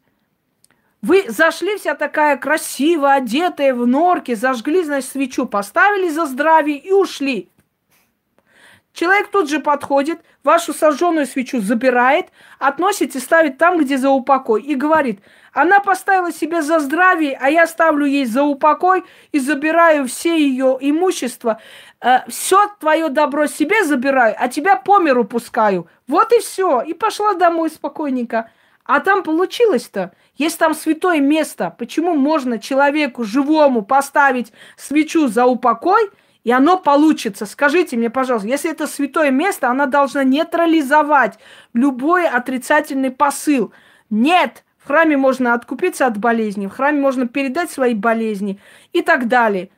[1.02, 6.92] Вы зашли вся такая красивая, одетая в норке, зажгли, значит, свечу, поставили за здравие и
[6.92, 7.50] ушли.
[8.96, 12.28] Человек тут же подходит, вашу сожженную свечу забирает,
[12.60, 15.20] относит и ставит там, где за упокой, и говорит,
[15.52, 20.78] она поставила себе за здравие, а я ставлю ей за упокой и забираю все ее
[20.80, 21.60] имущество,
[22.00, 25.90] э, все твое добро себе забираю, а тебя по миру пускаю.
[26.08, 26.82] Вот и все.
[26.82, 28.50] И пошла домой спокойненько.
[28.86, 36.12] А там получилось-то, есть там святое место, почему можно человеку живому поставить свечу за упокой–
[36.46, 37.46] и оно получится.
[37.46, 41.40] Скажите мне, пожалуйста, если это святое место, она должна нейтрализовать
[41.74, 43.74] любой отрицательный посыл.
[44.12, 48.60] Нет, в храме можно откупиться от болезни, в храме можно передать свои болезни
[48.94, 49.72] и так далее.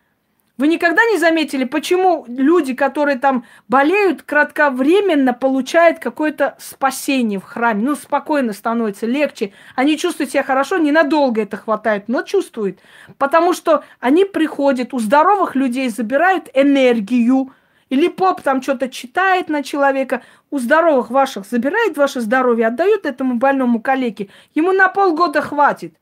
[0.57, 7.83] Вы никогда не заметили, почему люди, которые там болеют, кратковременно получают какое-то спасение в храме?
[7.83, 9.53] Ну, спокойно становится, легче.
[9.75, 12.79] Они чувствуют себя хорошо, ненадолго это хватает, но чувствуют.
[13.19, 17.51] Потому что они приходят, у здоровых людей забирают энергию,
[17.89, 23.35] или поп там что-то читает на человека, у здоровых ваших забирает ваше здоровье, отдает этому
[23.35, 25.93] больному калеке, ему на полгода хватит.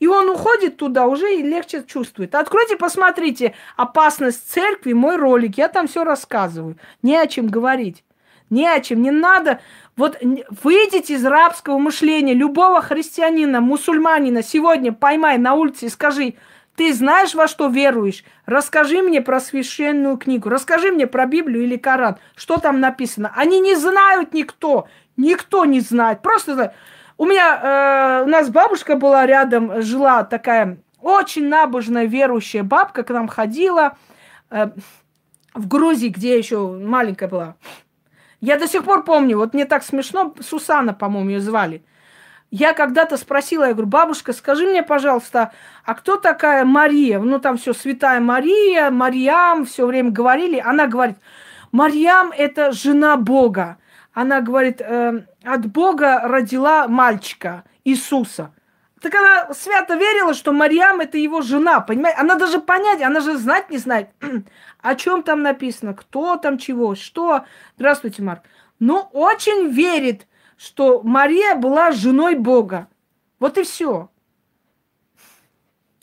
[0.00, 2.34] И он уходит туда, уже и легче чувствует.
[2.34, 6.76] Откройте, посмотрите «Опасность церкви», мой ролик, я там все рассказываю.
[7.02, 8.04] Не о чем говорить.
[8.50, 9.60] Не о чем, не надо.
[9.96, 10.18] Вот
[10.62, 16.34] выйдите из рабского мышления любого христианина, мусульманина сегодня поймай на улице и скажи,
[16.76, 18.24] ты знаешь, во что веруешь?
[18.46, 23.32] Расскажи мне про священную книгу, расскажи мне про Библию или Коран, что там написано.
[23.36, 26.74] Они не знают никто, никто не знает, просто.
[27.16, 33.10] У меня, э, у нас бабушка была рядом, жила такая очень набожная, верующая бабка, к
[33.10, 33.96] нам ходила
[34.50, 34.70] э,
[35.54, 37.56] в Грузии, где я еще маленькая была.
[38.40, 41.84] Я до сих пор помню, вот мне так смешно, Сусана, по-моему, ее звали.
[42.50, 45.52] Я когда-то спросила, я говорю, бабушка, скажи мне, пожалуйста,
[45.84, 47.18] а кто такая Мария?
[47.18, 50.58] Ну, там все Святая Мария, Мариам, все время говорили.
[50.64, 51.16] Она говорит,
[51.72, 53.78] Мариам– это жена Бога
[54.14, 58.54] она говорит, э, от Бога родила мальчика, Иисуса.
[59.00, 62.18] Так она свято верила, что Марьям это его жена, понимаете?
[62.18, 64.08] Она даже понять, она же знать не знает,
[64.80, 67.44] о чем там написано, кто там чего, что.
[67.76, 68.44] Здравствуйте, Марк.
[68.78, 70.26] Ну, очень верит,
[70.56, 72.88] что Мария была женой Бога.
[73.38, 74.08] Вот и все.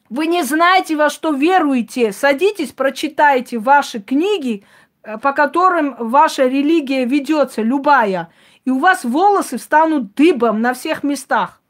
[0.10, 2.12] Вы не знаете, во что веруете.
[2.12, 4.64] Садитесь, прочитайте ваши книги,
[5.04, 8.32] э, по которым ваша религия ведется, любая.
[8.66, 11.62] И у вас волосы встанут дыбом на всех местах.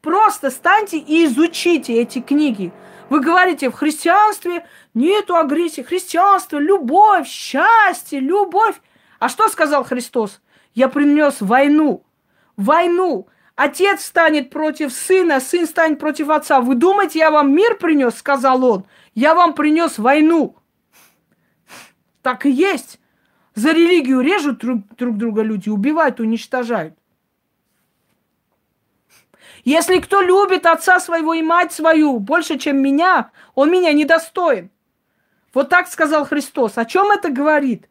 [0.00, 2.72] Просто станьте и изучите эти книги.
[3.08, 5.82] Вы говорите, в христианстве нету агрессии.
[5.82, 8.80] Христианство, любовь, счастье, любовь.
[9.18, 10.40] А что сказал Христос?
[10.74, 12.04] Я принес войну.
[12.56, 13.28] Войну.
[13.54, 16.60] Отец станет против сына, сын станет против отца.
[16.60, 18.86] Вы думаете, я вам мир принес, сказал он.
[19.14, 20.56] Я вам принес войну.
[22.22, 23.00] Так и есть.
[23.56, 26.94] За религию режут друг, друг друга люди, убивают, уничтожают.
[29.64, 34.70] Если кто любит отца своего и мать свою больше, чем меня, он меня недостоин.
[35.52, 36.78] Вот так сказал Христос.
[36.78, 37.88] О чем это говорит?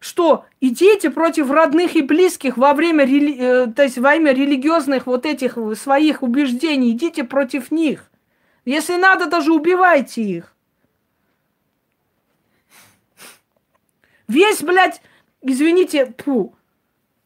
[0.00, 5.26] что идите против родных и близких во время, э, то есть во имя религиозных вот
[5.26, 8.10] этих своих убеждений, идите против них.
[8.64, 10.54] Если надо, даже убивайте их.
[14.28, 15.00] Весь, блядь,
[15.42, 16.54] извините, пу,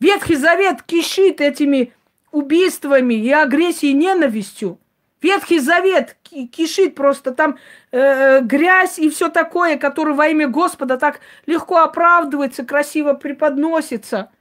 [0.02, 1.92] Ветхий Завет кишит этими
[2.32, 4.80] убийствами и агрессией, и ненавистью.
[5.20, 7.56] Ветхий Завет кишит просто там
[7.92, 14.32] э, э, грязь и все такое, которое во имя Господа так легко оправдывается, красиво преподносится.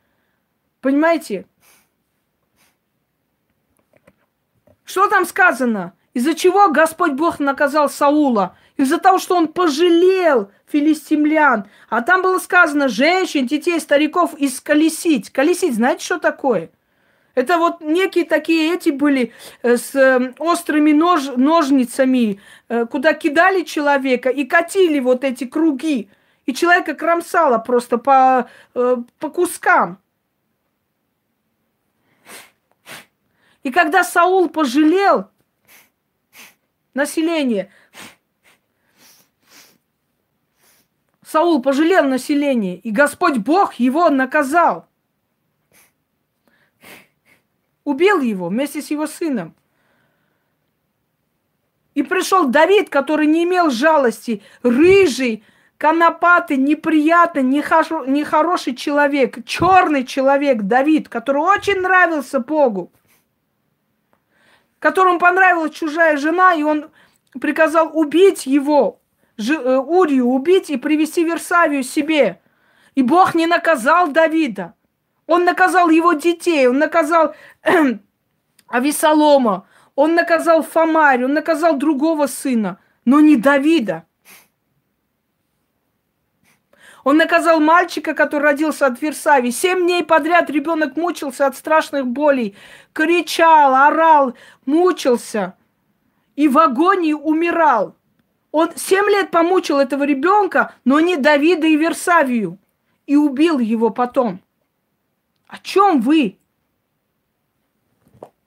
[0.80, 1.46] Понимаете?
[4.84, 5.94] Что там сказано?
[6.16, 8.58] Из-за чего Господь Бог наказал Саула?
[8.78, 11.66] Из-за того, что он пожалел филистимлян.
[11.90, 15.30] А там было сказано, женщин, детей, стариков исколесить.
[15.30, 16.70] Колесить, знаете, что такое?
[17.34, 23.64] Это вот некие такие эти были э, с э, острыми нож, ножницами, э, куда кидали
[23.64, 26.10] человека и катили вот эти круги.
[26.46, 30.00] И человека кромсало просто по, по кускам.
[33.62, 35.30] И когда Саул пожалел
[36.96, 37.72] население,
[41.32, 44.88] Саул пожалел население, и Господь Бог его наказал–
[47.84, 49.56] убил его вместе с его сыном.
[51.94, 55.44] И пришел Давид, который не имел жалости, рыжий,
[55.78, 62.92] конопатый, неприятный, нехороший, нехороший человек, черный человек Давид, который очень нравился Богу,
[64.80, 66.90] которому понравилась чужая жена, и он
[67.42, 69.01] приказал убить его,
[69.50, 72.42] Урию, убить и привести Версавию себе.
[72.96, 74.74] И Бог не наказал Давида.
[75.28, 77.34] Он наказал его детей, он наказал
[78.68, 79.66] Авесолома,
[79.96, 84.06] он наказал Фомарь, он наказал другого сына, но не Давида.
[87.04, 89.52] Он наказал мальчика, который родился от Версави.
[89.52, 92.56] Семь дней подряд ребенок мучился от страшных болей,
[92.94, 94.36] кричал, орал,
[94.66, 95.56] мучился
[96.36, 97.96] и в агонии умирал.
[98.52, 102.58] Он семь лет помучил этого ребенка, но не Давида и Версавию,
[103.06, 104.42] и убил его потом.
[105.48, 106.38] О чем вы?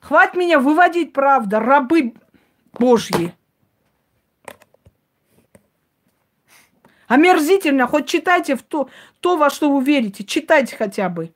[0.00, 2.14] Хватит меня выводить, правда, рабы
[2.74, 3.34] Божьи.
[7.06, 8.88] Омерзительно, хоть читайте в то,
[9.20, 11.32] то, во что вы верите, читайте хотя бы.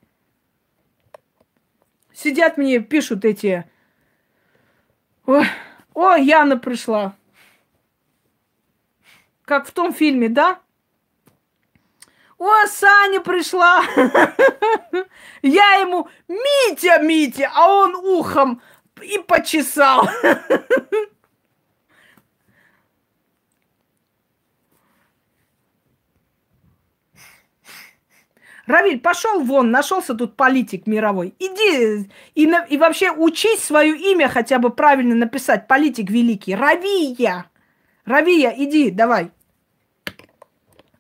[2.12, 3.70] Сидят мне, пишут эти...
[5.24, 5.46] Ой,
[5.94, 7.17] о, Яна пришла.
[9.48, 10.60] Как в том фильме, да?
[12.36, 13.82] О, Саня пришла.
[15.42, 18.60] Я ему, Митя, Митя, а он ухом
[19.00, 20.06] и почесал.
[28.66, 31.34] Равиль, пошел вон, нашелся тут политик мировой.
[31.38, 35.66] Иди и, и вообще учись свое имя хотя бы правильно написать.
[35.66, 36.54] Политик великий.
[36.54, 37.46] Равия.
[38.04, 39.32] Равия, иди, давай.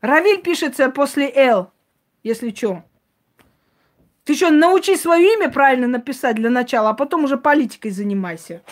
[0.00, 1.72] Равиль пишется после «Л»,
[2.22, 2.84] если что.
[4.24, 8.62] Ты что, научи свое имя правильно написать для начала, а потом уже политикой занимайся.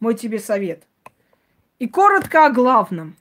[0.00, 0.84] Мой тебе совет.
[1.78, 3.16] И коротко о главном.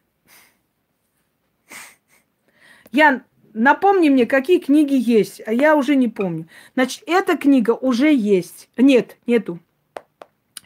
[2.91, 6.47] Ян, напомни мне, какие книги есть, а я уже не помню.
[6.74, 8.70] Значит, эта книга уже есть.
[8.78, 9.59] Нет, нету.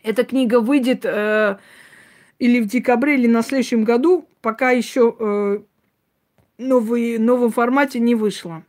[0.01, 1.57] Эта книга выйдет э,
[2.39, 5.59] или в декабре, или на следующем году, пока еще э,
[6.57, 8.63] новый, новом формате не вышло.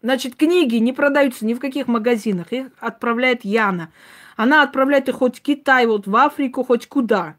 [0.00, 2.52] Значит, книги не продаются ни в каких магазинах.
[2.52, 3.92] Их отправляет Яна.
[4.36, 7.36] Она отправляет их хоть в Китай, вот в Африку, хоть куда.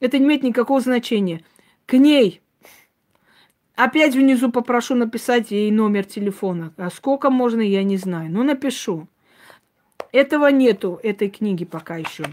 [0.00, 1.44] Это не имеет никакого значения.
[1.86, 2.40] К ней.
[3.76, 6.74] Опять внизу попрошу написать ей номер телефона.
[6.76, 8.30] А сколько можно, я не знаю.
[8.30, 9.08] Ну, напишу.
[10.10, 12.24] Этого нету, этой книги пока еще.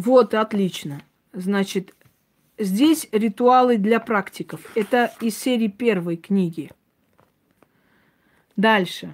[0.00, 1.02] Вот, отлично.
[1.34, 1.94] Значит,
[2.56, 4.62] здесь ритуалы для практиков.
[4.74, 6.70] Это из серии первой книги.
[8.56, 9.12] Дальше.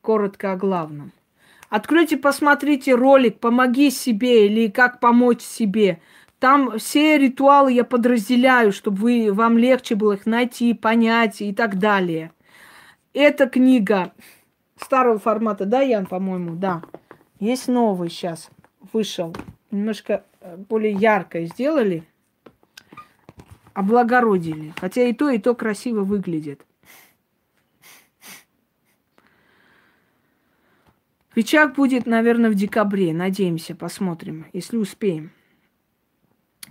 [0.00, 1.10] Коротко о главном.
[1.70, 6.00] Откройте, посмотрите ролик «Помоги себе» или «Как помочь себе».
[6.38, 11.80] Там все ритуалы я подразделяю, чтобы вы, вам легче было их найти, понять и так
[11.80, 12.30] далее.
[13.12, 14.12] Эта книга
[14.80, 16.82] старого формата, да, Ян, по-моему, да.
[17.40, 18.50] Есть новый сейчас,
[18.92, 19.34] вышел.
[19.70, 22.04] Немножко э, более ярко сделали,
[23.74, 24.72] облагородили.
[24.80, 26.64] Хотя и то, и то красиво выглядит.
[31.34, 33.12] Печак будет, наверное, в декабре.
[33.12, 35.30] Надеемся, посмотрим, если успеем.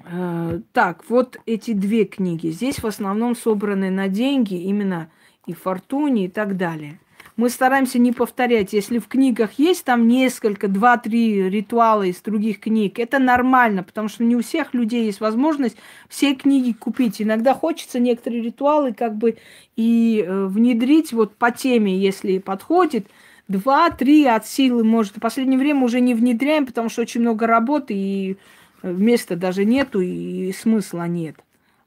[0.03, 2.49] Э, так, вот эти две книги.
[2.49, 5.09] Здесь в основном собраны на деньги, именно
[5.45, 6.99] и фортуне и так далее.
[7.37, 8.73] Мы стараемся не повторять.
[8.73, 14.23] Если в книгах есть там несколько, два-три ритуала из других книг, это нормально, потому что
[14.23, 15.77] не у всех людей есть возможность
[16.09, 17.21] все книги купить.
[17.21, 19.37] Иногда хочется некоторые ритуалы как бы
[19.75, 23.05] и э, внедрить вот по теме, если подходит.
[23.47, 25.17] Два-три от силы, может.
[25.17, 28.37] В последнее время уже не внедряем, потому что очень много работы и
[28.81, 31.35] места даже нету и смысла нет.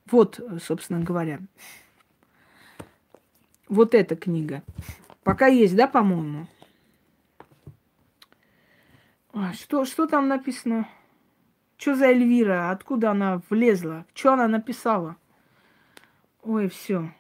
[0.09, 1.40] Вот, собственно говоря.
[3.68, 4.62] Вот эта книга.
[5.23, 6.47] Пока есть, да, по-моему?
[9.33, 10.89] А, что, что там написано?
[11.77, 12.71] Что за Эльвира?
[12.71, 14.07] Откуда она влезла?
[14.14, 15.16] Что она написала?
[16.43, 17.12] Ой, все.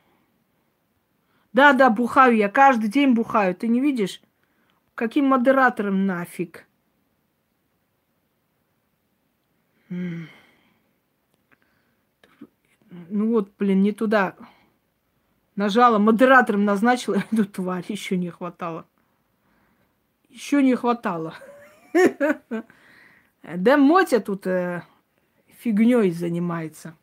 [1.52, 2.48] Да, да, бухаю я.
[2.48, 3.54] Каждый день бухаю.
[3.54, 4.20] Ты не видишь?
[4.94, 6.66] Каким модератором нафиг?
[9.88, 10.28] Ну
[13.08, 14.36] вот, блин, не туда.
[15.60, 17.84] Нажала, модератором назначила эту тварь.
[17.88, 18.86] Еще не хватало.
[20.30, 21.34] Еще не хватало.
[23.42, 24.82] Да Мотя тут э,
[25.58, 26.94] фигней занимается.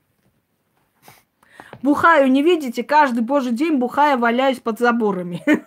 [1.84, 2.84] Бухаю, не видите?
[2.84, 5.44] Каждый божий день бухая, валяюсь под заборами.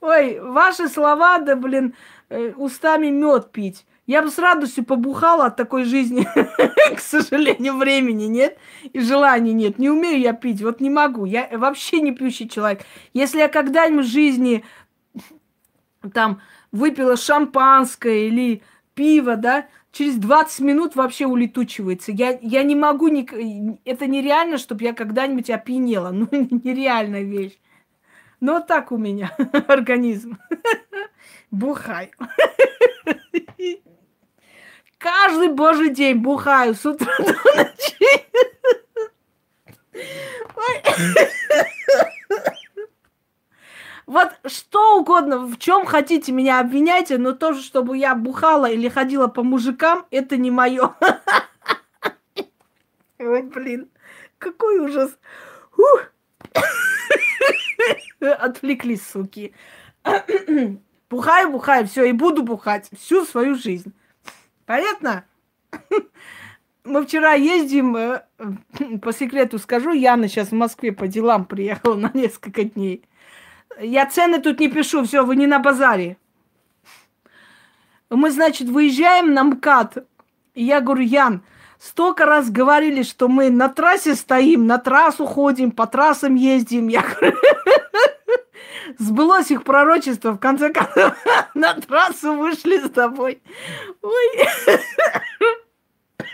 [0.00, 1.94] Ой, ваши слова, да, блин,
[2.28, 3.86] э, устами мед пить.
[4.10, 6.26] Я бы с радостью побухала от такой жизни.
[6.96, 8.58] К сожалению, времени нет
[8.92, 9.78] и желания нет.
[9.78, 11.26] Не умею я пить, вот не могу.
[11.26, 12.80] Я вообще не пьющий человек.
[13.14, 14.64] Если я когда-нибудь в жизни
[16.12, 16.40] там
[16.72, 22.10] выпила шампанское или пиво, да, через 20 минут вообще улетучивается.
[22.10, 26.10] Я, я не могу, ни, это нереально, чтобы я когда-нибудь опьянела.
[26.10, 27.60] Ну, нереальная вещь.
[28.40, 29.30] Но вот так у меня
[29.68, 30.36] организм.
[31.52, 32.10] Бухай.
[35.00, 38.26] Каждый божий день бухаю с утра до ночи.
[44.04, 49.26] Вот что угодно, в чем хотите меня обвиняйте, но тоже, чтобы я бухала или ходила
[49.26, 50.94] по мужикам, это не мое.
[53.18, 53.88] Ой, блин,
[54.36, 55.16] какой ужас.
[58.20, 59.54] Отвлеклись, суки.
[61.08, 63.94] Бухаю, бухаю, все, и буду бухать всю свою жизнь.
[64.70, 65.24] Понятно?
[66.84, 68.22] Мы вчера ездим, э,
[69.02, 73.02] по секрету скажу, Яна сейчас в Москве по делам приехала на несколько дней.
[73.80, 76.18] Я цены тут не пишу, все, вы не на базаре.
[78.10, 80.06] Мы, значит, выезжаем на МКАД.
[80.54, 81.42] И я говорю, Ян,
[81.80, 86.86] столько раз говорили, что мы на трассе стоим, на трассу ходим, по трассам ездим.
[86.86, 87.36] Я говорю,
[88.98, 91.16] сбылось их пророчество, в конце концов,
[91.54, 93.42] на трассу вышли с тобой.
[94.02, 94.46] Ой.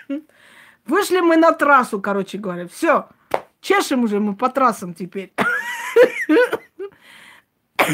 [0.87, 2.69] Вышли мы на трассу, короче говоря.
[2.69, 3.09] Все,
[3.61, 5.33] чешем уже мы по трассам теперь.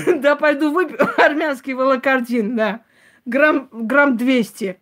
[0.07, 2.83] Да, пойду выпью армянский волокордин, да.
[3.27, 4.81] Грамм, грамм 200.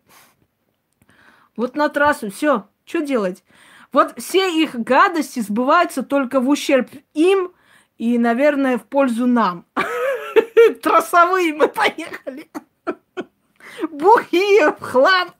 [1.57, 3.43] Вот на трассу, все, что делать?
[3.91, 7.51] Вот все их гадости сбываются только в ущерб им
[8.01, 9.63] и, наверное, в пользу нам.
[10.81, 12.49] Трассовые мы поехали.
[13.91, 15.35] Бухие в хлам.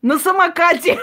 [0.00, 0.98] На самокате.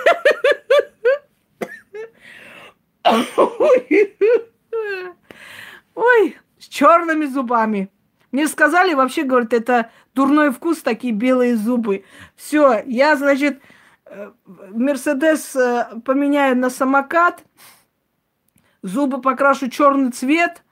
[5.94, 7.92] Ой, с черными зубами.
[8.32, 12.04] Мне сказали, вообще, говорят, это дурной вкус, такие белые зубы.
[12.36, 13.62] Все, я, значит,
[14.06, 17.44] э, Мерседес э, поменяю на самокат,
[18.82, 20.64] зубы покрашу черный цвет,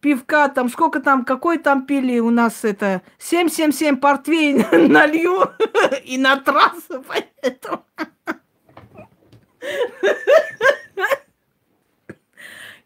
[0.00, 5.44] пивка там, сколько там, какой там пили у нас это, 777 портвейн налью
[6.04, 7.84] и на трассу поеду.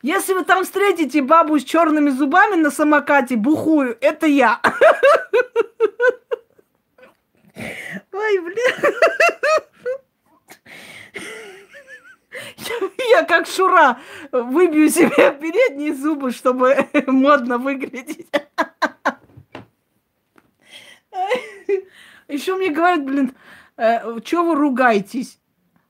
[0.03, 4.61] Если вы там встретите бабу с черными зубами на самокате, бухую, это я.
[8.13, 8.95] Ой, блин.
[13.17, 13.99] Я как Шура
[14.31, 18.29] выбью себе передние зубы, чтобы модно выглядеть.
[22.29, 23.35] Еще мне говорят, блин,
[23.79, 25.41] э, что вы ругаетесь?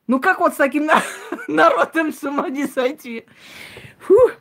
[0.06, 0.88] Ну как вот с таким
[1.48, 3.26] народом с ума не сойти?
[3.98, 4.34] Фух,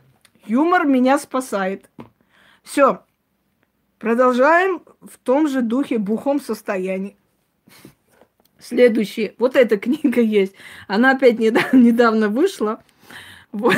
[0.44, 1.90] юмор меня спасает.
[2.62, 3.04] Все.
[3.98, 7.16] Продолжаем в том же духе, бухом состоянии.
[8.58, 9.34] Следующее.
[9.38, 10.54] Вот эта книга есть.
[10.88, 12.82] Она опять недавно, недавно вышла.
[13.52, 13.76] Вот.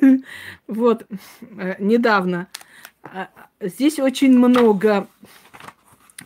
[0.66, 1.06] вот.
[1.58, 2.48] Э, недавно.
[3.02, 3.28] А,
[3.60, 5.06] здесь очень много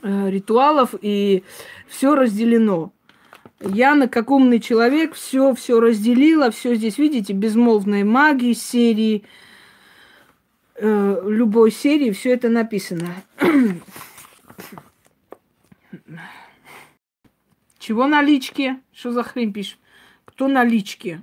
[0.02, 1.42] э, ритуалов, и
[1.88, 2.92] все разделено.
[3.60, 9.24] Я на как умный человек все все разделила, все здесь, видите, безмолвные маги серии,
[10.76, 13.08] э, любой серии, все это написано.
[17.88, 18.78] Чего налички?
[18.92, 19.78] Что за хрень пишешь?
[20.26, 21.22] Кто налички?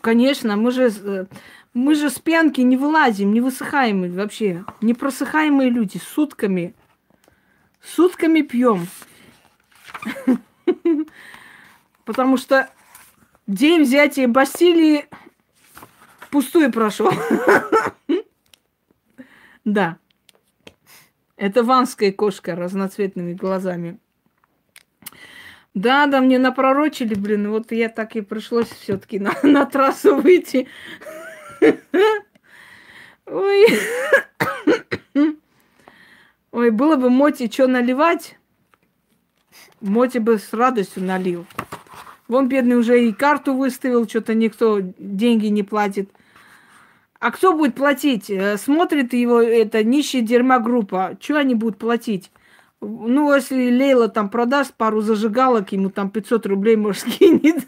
[0.00, 1.26] Конечно, мы же, э,
[1.72, 4.64] мы же с пьянки не вылазим, не высыхаем вообще.
[4.80, 6.76] Не просыхаемые люди, сутками.
[7.82, 8.86] Сутками пьем.
[12.04, 12.70] Потому что
[13.48, 15.06] день взятия Бастилии
[16.30, 17.10] пустую прошел.
[19.64, 19.98] Да.
[21.36, 23.98] Это ванская кошка разноцветными глазами.
[25.74, 30.68] Да, да, мне напророчили, блин, вот я так и пришлось все-таки на, на трассу выйти.
[33.26, 33.66] Ой.
[36.52, 38.38] Ой, было бы Моти что наливать,
[39.80, 41.46] Моти бы с радостью налил.
[42.28, 46.08] Вон бедный уже и карту выставил, что-то никто деньги не платит.
[47.18, 48.30] А кто будет платить?
[48.30, 51.16] Э, смотрит его это нищая дерьма группа.
[51.20, 52.30] Что они будут платить?
[52.86, 57.64] Ну, если Лейла там продаст пару зажигалок, ему там 500 рублей, может, скинет.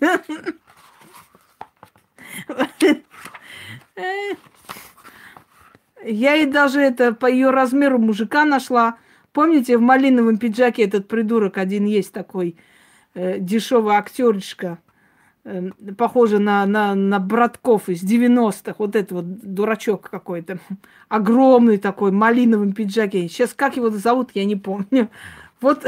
[6.05, 8.99] Я и даже это по ее размеру мужика нашла.
[9.33, 12.57] Помните, в малиновом пиджаке этот придурок один есть такой
[13.15, 14.79] э, дешевый актеришка,
[15.47, 18.75] э, похожий на, на, на братков из 90-х.
[18.79, 20.59] Вот это вот дурачок какой-то.
[21.09, 23.29] Огромный такой, в малиновом пиджаке.
[23.29, 25.09] Сейчас как его зовут, я не помню.
[25.61, 25.85] Вот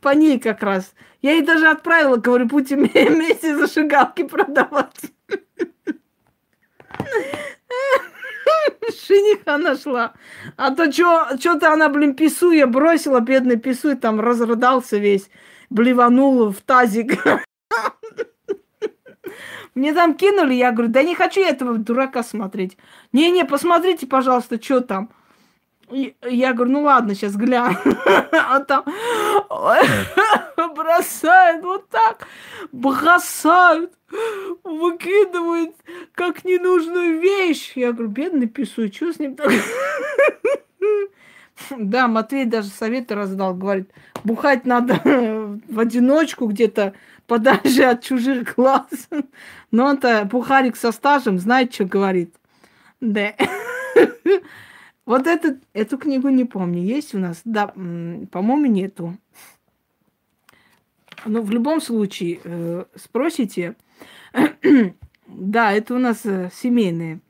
[0.00, 0.94] по ней как раз.
[1.22, 5.00] Я ей даже отправила, говорю, будете вместе зашигалки продавать.
[9.08, 10.14] Жениха нашла.
[10.56, 15.28] А то что-то она, блин, писуя бросила, бедный писуй, там разрыдался весь,
[15.70, 17.22] блеванул в тазик.
[19.74, 22.76] Мне там кинули, я говорю, да не хочу я этого дурака смотреть.
[23.12, 25.10] Не-не, посмотрите, пожалуйста, что там.
[25.90, 27.76] Я говорю, ну ладно, сейчас гляну.
[28.32, 28.84] А там
[30.74, 32.26] бросают вот так,
[32.72, 33.92] бросают,
[34.64, 35.76] выкидывают
[36.12, 37.72] как ненужную вещь.
[37.74, 39.50] Я говорю, бедный пису, что с ним так?
[41.70, 43.90] Да, Матвей даже советы раздал, говорит,
[44.24, 45.00] бухать надо
[45.68, 46.94] в одиночку где-то
[47.26, 49.08] подальше от чужих глаз.
[49.70, 52.34] Но он-то бухарик со стажем знает, что говорит.
[53.00, 53.34] Да.
[55.04, 56.82] Вот этот, эту книгу не помню.
[56.82, 57.40] Есть у нас?
[57.46, 59.16] Да, по-моему, нету.
[61.24, 63.74] Но в любом случае, э, спросите.
[65.26, 67.20] да, это у нас э, семейные.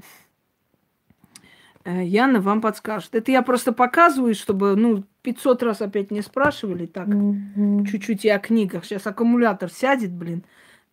[1.88, 3.14] Э, Яна вам подскажет.
[3.14, 6.84] Это я просто показываю, чтобы, ну, 500 раз опять не спрашивали.
[6.84, 7.86] Так, mm-hmm.
[7.86, 8.84] чуть-чуть и о книгах.
[8.84, 10.44] Сейчас аккумулятор сядет, блин.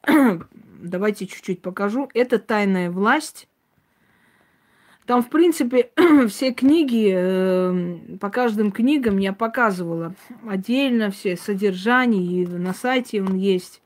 [0.80, 2.10] Давайте чуть-чуть покажу.
[2.14, 3.50] Это «Тайная власть».
[5.06, 5.92] Там, в принципе,
[6.30, 10.16] все книги, э, по каждым книгам я показывала
[10.48, 13.82] отдельно все содержания, и на сайте он есть,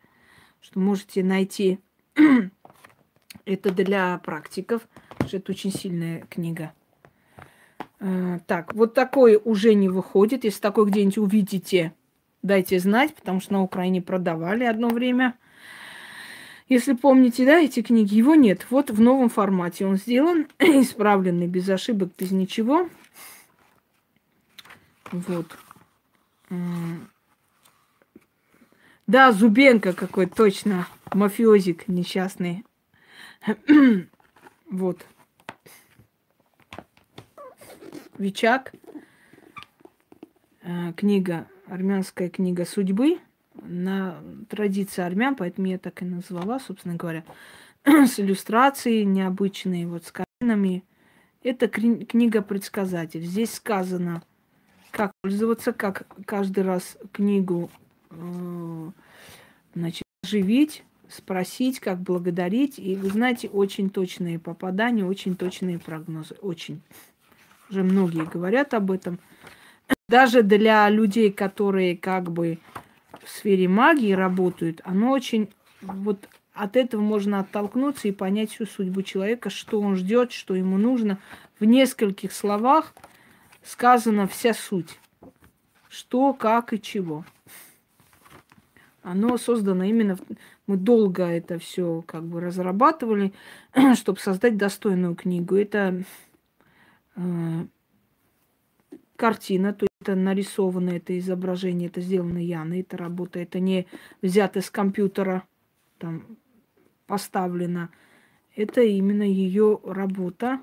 [0.62, 1.80] что можете найти.
[3.46, 4.88] это для практиков,
[5.26, 6.72] что это очень сильная книга.
[8.00, 10.44] Э, так, вот такое уже не выходит.
[10.44, 11.94] Если такое где-нибудь увидите,
[12.42, 15.36] дайте знать, потому что на Украине продавали одно время–
[16.70, 18.68] если помните, да, эти книги, его нет.
[18.70, 22.88] Вот в новом формате он сделан, исправленный, без ошибок, без ничего.
[25.12, 25.58] Вот.
[29.08, 30.88] Да, Зубенко какой, точно.
[31.12, 32.64] Мафиозик несчастный.
[34.70, 35.04] вот.
[38.20, 38.74] Вичак.
[40.62, 43.20] Э, книга, армянская книга судьбы.
[43.62, 47.26] на традиции армян, поэтому я так и назвала, собственно говоря,
[47.86, 50.84] с иллюстрацией необычной, вот с картинами.
[51.44, 53.22] Это книга «Предсказатель».
[53.22, 54.22] Здесь сказано,
[54.92, 57.70] как пользоваться, как каждый раз книгу
[58.12, 58.92] э,
[59.76, 62.80] значит, оживить, спросить, как благодарить.
[62.80, 66.36] И вы знаете, очень точные попадания, очень точные прогнозы.
[66.42, 66.82] Очень.
[67.70, 69.20] Уже многие говорят об этом.
[70.08, 72.60] Даже для людей, которые как бы
[73.24, 75.50] в сфере магии работают, оно очень
[75.82, 80.78] вот от этого можно оттолкнуться и понять всю судьбу человека, что он ждет, что ему
[80.78, 81.20] нужно.
[81.60, 82.94] В нескольких словах
[83.64, 85.00] сказана вся суть.
[85.88, 87.24] Что, как и чего.
[89.04, 90.18] Оно создано именно...
[90.68, 93.34] Мы долго это все как бы разрабатывали,
[93.96, 95.56] чтобы создать достойную книгу.
[95.56, 96.04] Это
[99.16, 103.86] картина, то это нарисовано, это изображение, это сделано Яной, это работа, это не
[104.22, 105.44] взято с компьютера,
[105.98, 106.38] там
[107.06, 107.90] поставлена.
[108.56, 110.62] Это именно ее работа.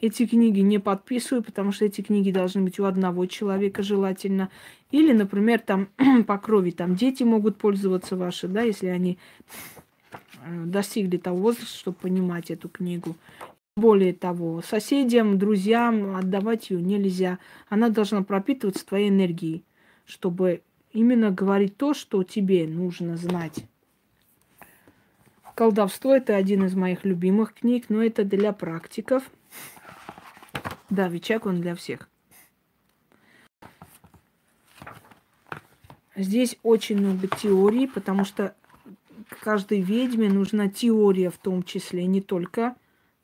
[0.00, 4.48] Эти книги не подписываю, потому что эти книги должны быть у одного человека желательно.
[4.90, 5.88] Или, например, там
[6.26, 9.18] по крови там дети могут пользоваться ваши, да, если они
[10.12, 13.16] э, достигли того возраста, чтобы понимать эту книгу.
[13.76, 17.38] Более того, соседям, друзьям отдавать ее нельзя.
[17.68, 19.64] Она должна пропитываться твоей энергией,
[20.04, 23.64] чтобы именно говорить то, что тебе нужно знать.
[25.54, 29.22] Колдовство это один из моих любимых книг, но это для практиков.
[30.88, 32.08] Да, Вичак он для всех.
[36.16, 38.54] Здесь очень много теорий, потому что
[39.40, 42.74] каждой ведьме нужна теория в том числе, не только,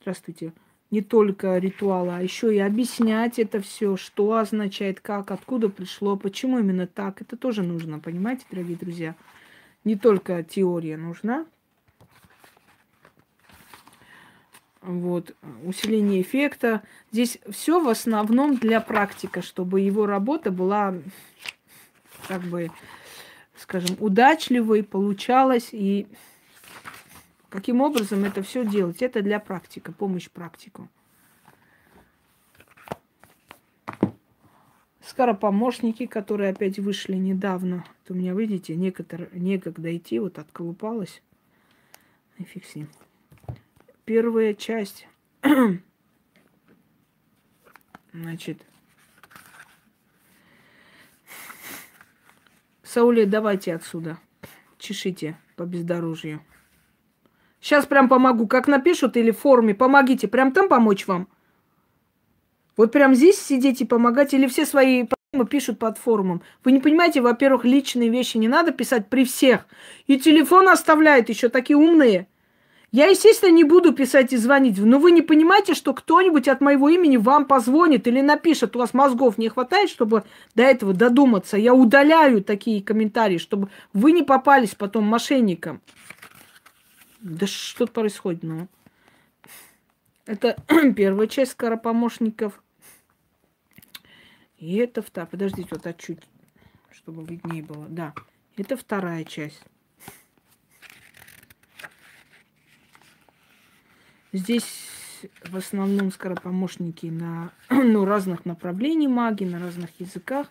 [0.07, 0.53] здравствуйте,
[0.93, 6.61] не только ритуала, а еще и объяснять это все, что означает, как, откуда пришло, почему
[6.61, 7.21] именно так.
[7.21, 9.17] Это тоже нужно, понимаете, дорогие друзья.
[9.83, 11.45] Не только теория нужна,
[14.81, 15.35] вот,
[15.65, 16.83] усиление эффекта.
[17.11, 20.95] Здесь все в основном для практика, чтобы его работа была,
[22.29, 22.71] как бы,
[23.59, 25.71] скажем, удачливой, получалась.
[25.73, 26.07] И
[27.51, 29.03] каким образом это все делать?
[29.03, 30.89] Это для практика, помощь практику.
[35.01, 37.85] Скоропомощники, которые опять вышли недавно.
[38.03, 41.23] Вот у меня, видите, некоторые, некогда идти, вот отколупалась.
[42.39, 42.89] И фиг с ним
[44.07, 45.07] первая часть.
[48.15, 48.65] Значит.
[52.83, 54.19] Сауле, давайте отсюда.
[54.79, 56.41] Чешите по бездорожью.
[57.61, 58.47] Сейчас прям помогу.
[58.47, 60.29] Как напишут или в форме, помогите.
[60.29, 61.29] Прям там помочь вам.
[62.77, 64.35] Вот прям здесь сидеть и помогать.
[64.35, 66.43] Или все свои проблемы пишут под форумом.
[66.65, 69.67] Вы не понимаете, во-первых, личные вещи не надо писать при всех.
[70.07, 72.27] И телефон оставляют еще такие умные.
[72.93, 76.89] Я, естественно, не буду писать и звонить, но вы не понимаете, что кто-нибудь от моего
[76.89, 78.77] имени вам позвонит или напишет.
[78.77, 80.23] У вас мозгов не хватает, чтобы
[80.55, 81.57] до этого додуматься.
[81.57, 85.83] Я удаляю такие комментарии, чтобы вы не попались потом мошенникам.
[87.27, 88.69] Да что происходит, ну?
[90.27, 90.57] Это
[90.97, 92.63] первая часть скоропомощников.
[94.59, 95.29] И это вторая.
[95.29, 96.21] Подождите, вот так чуть,
[96.93, 97.87] чтобы виднее было.
[97.89, 98.15] Да,
[98.57, 99.61] это вторая часть.
[104.33, 104.87] Здесь
[105.45, 110.47] в основном скоропомощники на ну, разных направлений магии, на разных языках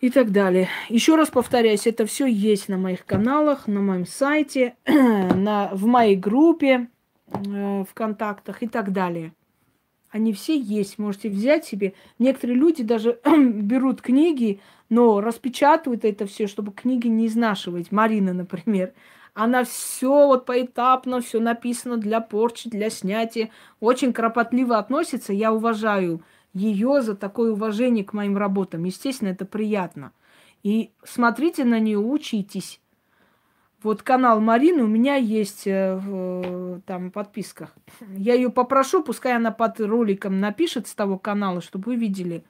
[0.00, 0.68] и так далее.
[0.88, 6.16] Еще раз повторяюсь, это все есть на моих каналах, на моем сайте, на, в моей
[6.16, 6.88] группе
[7.28, 9.32] э, ВКонтактах и так далее.
[10.10, 11.94] Они все есть, можете взять себе.
[12.18, 17.90] Некоторые люди даже берут книги, но распечатывают это все, чтобы книги не изнашивать.
[17.92, 18.92] Марина, например.
[19.34, 23.50] Она все вот поэтапно, все написано для порчи, для снятия.
[23.80, 25.34] Очень кропотливо относится.
[25.34, 26.22] Я уважаю
[26.56, 28.84] ее за такое уважение к моим работам.
[28.84, 30.12] Естественно, это приятно.
[30.62, 32.80] И смотрите на нее, учитесь.
[33.82, 37.74] Вот канал Марины у меня есть э, в там подписках.
[38.16, 42.42] Я ее попрошу, пускай она под роликом напишет с того канала, чтобы вы видели.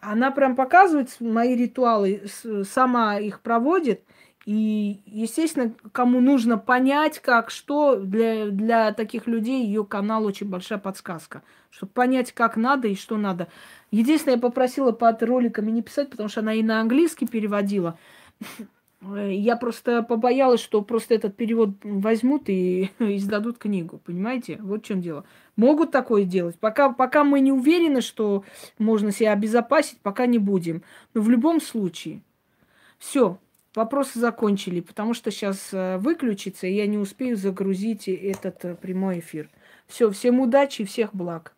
[0.00, 2.22] Она прям показывает мои ритуалы,
[2.64, 4.04] сама их проводит.
[4.48, 10.78] И, естественно, кому нужно понять, как, что, для, для таких людей ее канал очень большая
[10.78, 11.42] подсказка.
[11.68, 13.48] Чтобы понять, как надо и что надо.
[13.90, 17.98] Единственное, я попросила под роликами не писать, потому что она и на английский переводила.
[19.02, 24.56] Я просто побоялась, что просто этот перевод возьмут и издадут книгу, понимаете?
[24.62, 25.26] Вот в чем дело.
[25.56, 26.58] Могут такое делать.
[26.58, 28.44] Пока, пока мы не уверены, что
[28.78, 30.84] можно себя обезопасить, пока не будем.
[31.12, 32.22] Но в любом случае.
[32.98, 33.38] Все,
[33.74, 39.20] вопросы закончили, потому что сейчас э, выключится, и я не успею загрузить этот э, прямой
[39.20, 39.50] эфир.
[39.86, 41.54] Все, всем удачи и всех благ.